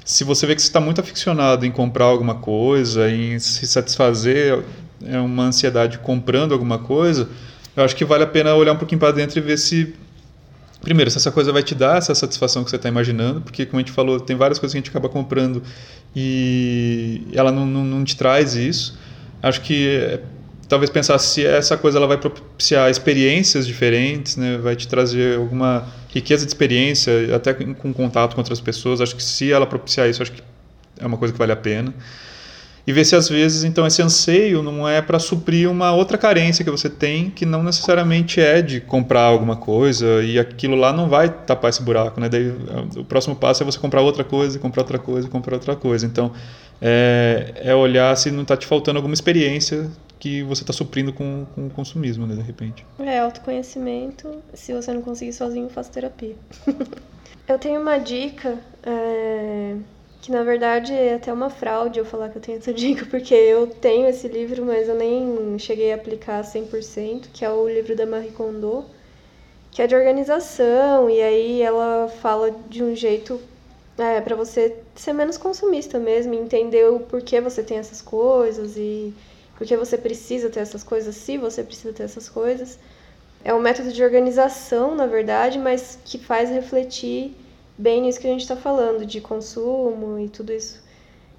[0.03, 4.63] se você vê que você está muito aficionado em comprar alguma coisa, em se satisfazer
[5.05, 7.29] é uma ansiedade comprando alguma coisa,
[7.75, 9.93] eu acho que vale a pena olhar um pouquinho para dentro e ver se
[10.81, 13.77] primeiro, se essa coisa vai te dar essa satisfação que você está imaginando, porque, como
[13.77, 15.61] a gente falou, tem várias coisas que a gente acaba comprando
[16.15, 18.97] e ela não, não, não te traz isso.
[19.41, 20.19] Acho que
[20.71, 24.57] talvez pensar se essa coisa ela vai propiciar experiências diferentes, né?
[24.57, 29.01] vai te trazer alguma riqueza de experiência, até com contato com outras pessoas.
[29.01, 30.41] Acho que se ela propiciar isso, acho que
[30.97, 31.93] é uma coisa que vale a pena
[32.87, 36.63] e ver se às vezes então esse anseio não é para suprir uma outra carência
[36.63, 41.09] que você tem que não necessariamente é de comprar alguma coisa e aquilo lá não
[41.09, 42.29] vai tapar esse buraco, né?
[42.29, 42.49] Daí
[42.95, 46.05] o próximo passo é você comprar outra coisa, comprar outra coisa, comprar outra coisa.
[46.05, 46.31] Então
[46.81, 49.91] é, é olhar se não está te faltando alguma experiência
[50.21, 52.85] que você está suprindo com, com o consumismo, né, de repente.
[52.99, 54.41] É autoconhecimento.
[54.53, 56.35] Se você não conseguir sozinho, faça terapia.
[57.47, 58.57] Eu tenho uma dica.
[58.83, 59.75] É
[60.21, 63.33] que na verdade é até uma fraude eu falar que eu tenho essa dica, porque
[63.33, 67.95] eu tenho esse livro, mas eu nem cheguei a aplicar 100%, que é o livro
[67.95, 68.85] da Marie Kondo,
[69.71, 73.41] que é de organização, e aí ela fala de um jeito
[73.97, 79.13] é, para você ser menos consumista mesmo, entender o porquê você tem essas coisas e
[79.61, 82.79] porque você precisa ter essas coisas, se você precisa ter essas coisas.
[83.43, 87.35] É um método de organização, na verdade, mas que faz refletir
[87.77, 90.81] bem nisso que a gente está falando, de consumo e tudo isso.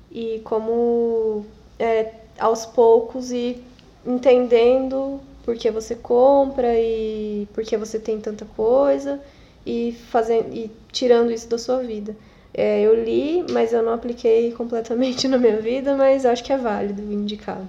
[0.08, 1.44] E como
[1.80, 3.60] é, aos poucos ir
[4.06, 9.20] entendendo por que você compra e por que você tem tanta coisa
[9.66, 12.14] e, fazendo, e tirando isso da sua vida.
[12.54, 16.56] É, eu li, mas eu não apliquei completamente na minha vida, mas acho que é
[16.56, 17.66] válido indicar.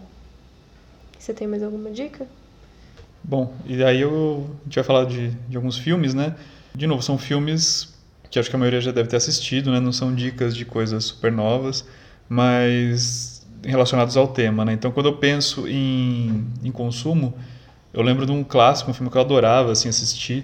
[1.24, 2.28] Você tem mais alguma dica?
[3.24, 6.36] Bom, e aí eu, a gente vai falar de, de alguns filmes, né?
[6.76, 7.94] De novo, são filmes
[8.30, 9.80] que acho que a maioria já deve ter assistido, né?
[9.80, 11.88] Não são dicas de coisas super novas,
[12.28, 14.74] mas relacionados ao tema, né?
[14.74, 17.34] Então, quando eu penso em, em consumo,
[17.94, 20.44] eu lembro de um clássico, um filme que eu adorava assim assistir,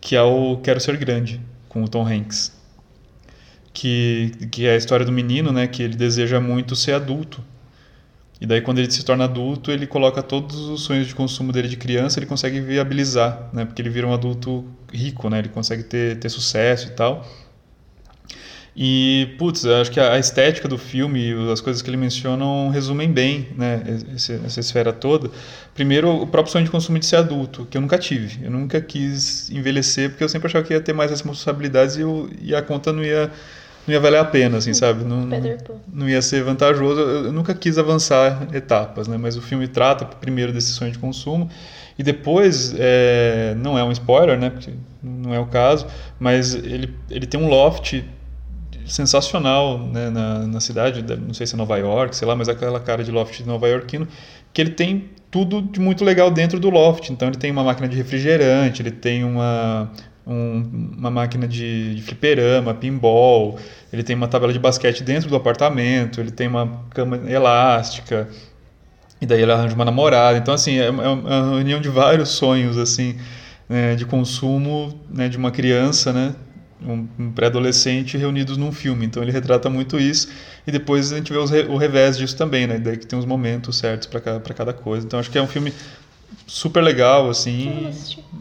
[0.00, 2.50] que é o Quero Ser Grande, com o Tom Hanks.
[3.74, 7.44] Que, que é a história do menino, né, que ele deseja muito ser adulto.
[8.40, 11.68] E daí quando ele se torna adulto, ele coloca todos os sonhos de consumo dele
[11.68, 15.84] de criança, ele consegue viabilizar, né, porque ele vira um adulto rico, né, ele consegue
[15.84, 17.24] ter, ter sucesso e tal.
[18.76, 23.10] E, putz, acho que a estética do filme e as coisas que ele mencionam resumem
[23.10, 23.80] bem né,
[24.12, 25.30] essa esfera toda.
[25.74, 28.44] Primeiro, o próprio sonho de consumo de ser adulto, que eu nunca tive.
[28.44, 32.28] Eu nunca quis envelhecer, porque eu sempre achava que ia ter mais responsabilidades e, eu,
[32.42, 33.30] e a conta não ia,
[33.86, 35.04] não ia valer a pena, assim, sabe?
[35.04, 35.26] Não,
[35.92, 37.00] não, ia ser vantajoso.
[37.00, 39.16] Eu, nunca quis avançar etapas, né?
[39.18, 41.50] Mas o filme trata primeiro desse sonho de consumo.
[41.98, 44.50] E depois, é, não é um spoiler, né?
[44.50, 44.72] Porque
[45.02, 45.86] não é o caso,
[46.18, 48.02] mas ele, ele tem um loft
[48.86, 52.78] sensacional né, na, na cidade, não sei se é Nova York, sei lá, mas aquela
[52.78, 54.06] cara de loft de Nova Yorkino,
[54.52, 57.10] que ele tem tudo de muito legal dentro do loft.
[57.10, 59.90] Então ele tem uma máquina de refrigerante, ele tem uma,
[60.26, 63.58] um, uma máquina de, de fliperama, pinball,
[63.92, 68.28] ele tem uma tabela de basquete dentro do apartamento, ele tem uma cama elástica,
[69.20, 70.38] e daí ele arranja uma namorada.
[70.38, 73.16] Então, assim, é, é uma reunião de vários sonhos, assim,
[73.68, 76.34] né, de consumo né, de uma criança, né?
[76.86, 79.06] um, pré-adolescente reunidos num filme.
[79.06, 80.28] Então ele retrata muito isso
[80.66, 82.78] e depois a gente vê re, o revés disso também, né?
[82.78, 84.20] Daí que tem os momentos certos para
[84.54, 85.06] cada coisa.
[85.06, 85.72] Então acho que é um filme
[86.46, 87.90] super legal, assim.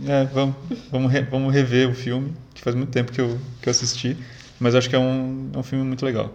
[0.07, 0.55] É, vamos,
[0.91, 4.17] vamos, re, vamos rever o filme, que faz muito tempo que eu, que eu assisti,
[4.59, 6.31] mas acho que é um, é um filme muito legal.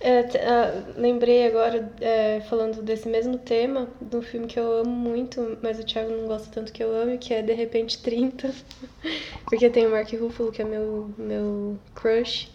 [0.00, 4.90] É, uh, lembrei agora, é, falando desse mesmo tema, de um filme que eu amo
[4.90, 8.52] muito, mas o Thiago não gosta tanto que eu amo, que é De Repente 30.
[9.48, 12.50] Porque tem o Mark Ruffalo, que é meu, meu crush,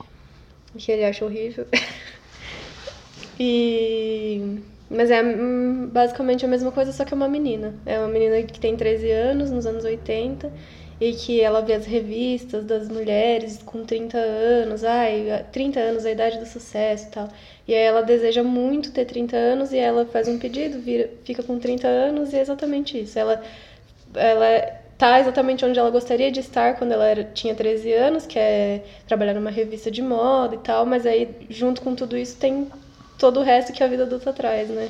[0.77, 1.65] que ele acha horrível.
[3.39, 4.59] e...
[4.89, 7.75] Mas é hum, basicamente a mesma coisa, só que é uma menina.
[7.85, 10.51] É uma menina que tem 13 anos, nos anos 80,
[10.99, 16.11] e que ela vê as revistas das mulheres com 30 anos, ai, 30 anos, a
[16.11, 17.29] idade do sucesso e tal.
[17.67, 21.43] E aí ela deseja muito ter 30 anos e ela faz um pedido, vira, fica
[21.43, 23.17] com 30 anos e é exatamente isso.
[23.17, 23.41] Ela
[24.15, 28.37] ela tá exatamente onde ela gostaria de estar quando ela era, tinha 13 anos, que
[28.37, 32.67] é trabalhar numa revista de moda e tal, mas aí junto com tudo isso tem
[33.19, 34.89] todo o resto que a vida adulta traz, né?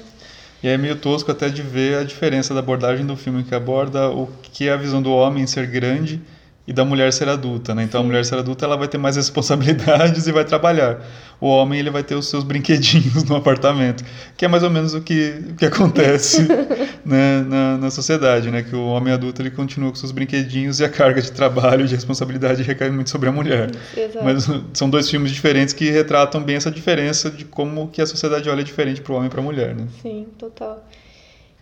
[0.61, 4.09] E é meio tosco até de ver a diferença da abordagem do filme, que aborda
[4.09, 6.21] o que é a visão do homem ser grande
[6.69, 7.81] e da mulher ser adulta, né?
[7.81, 8.05] Então Sim.
[8.05, 11.03] a mulher ser adulta ela vai ter mais responsabilidades e vai trabalhar.
[11.41, 14.05] O homem ele vai ter os seus brinquedinhos no apartamento,
[14.37, 16.47] que é mais ou menos o que, o que acontece
[17.03, 18.61] né, na, na sociedade, né?
[18.61, 21.95] Que o homem adulto ele continua com seus brinquedinhos e a carga de trabalho, de
[21.95, 23.71] responsabilidade recai muito sobre a mulher.
[23.97, 24.23] Exato.
[24.23, 28.47] Mas são dois filmes diferentes que retratam bem essa diferença de como que a sociedade
[28.47, 29.87] olha diferente para o homem e para a mulher, né?
[30.03, 30.85] Sim, total.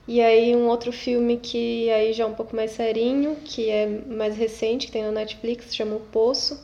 [0.07, 3.85] E aí um outro filme que aí já é um pouco mais serinho, que é
[3.85, 6.59] mais recente, que tem na Netflix, chama O Poço,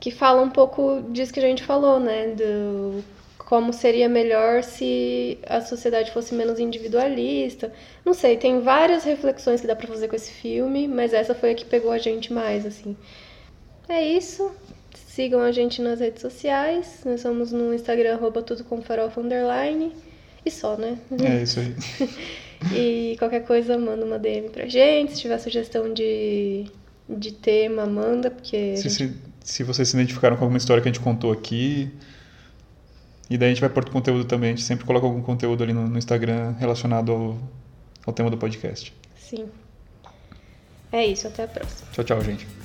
[0.00, 3.04] que fala um pouco disso que a gente falou, né, do
[3.48, 7.72] como seria melhor se a sociedade fosse menos individualista.
[8.04, 11.52] Não sei, tem várias reflexões que dá para fazer com esse filme, mas essa foi
[11.52, 12.94] a que pegou a gente mais, assim.
[13.88, 14.52] É isso.
[14.94, 17.00] Sigam a gente nas redes sociais.
[17.06, 19.94] Nós somos no Instagram, arroba tudo com farofa underline.
[20.48, 20.98] E só, né?
[21.22, 21.74] É isso aí.
[23.12, 25.14] e qualquer coisa, manda uma DM pra gente.
[25.14, 26.64] Se tiver sugestão de,
[27.06, 28.78] de tema, manda, porque.
[28.78, 29.14] Se, gente...
[29.42, 31.90] se, se vocês se identificaram com alguma história que a gente contou aqui.
[33.28, 34.48] E daí a gente vai pôr conteúdo também.
[34.48, 37.38] A gente sempre coloca algum conteúdo ali no, no Instagram relacionado ao,
[38.06, 38.94] ao tema do podcast.
[39.18, 39.48] Sim.
[40.90, 41.90] É isso, até a próxima.
[41.92, 42.57] Tchau, tchau, gente.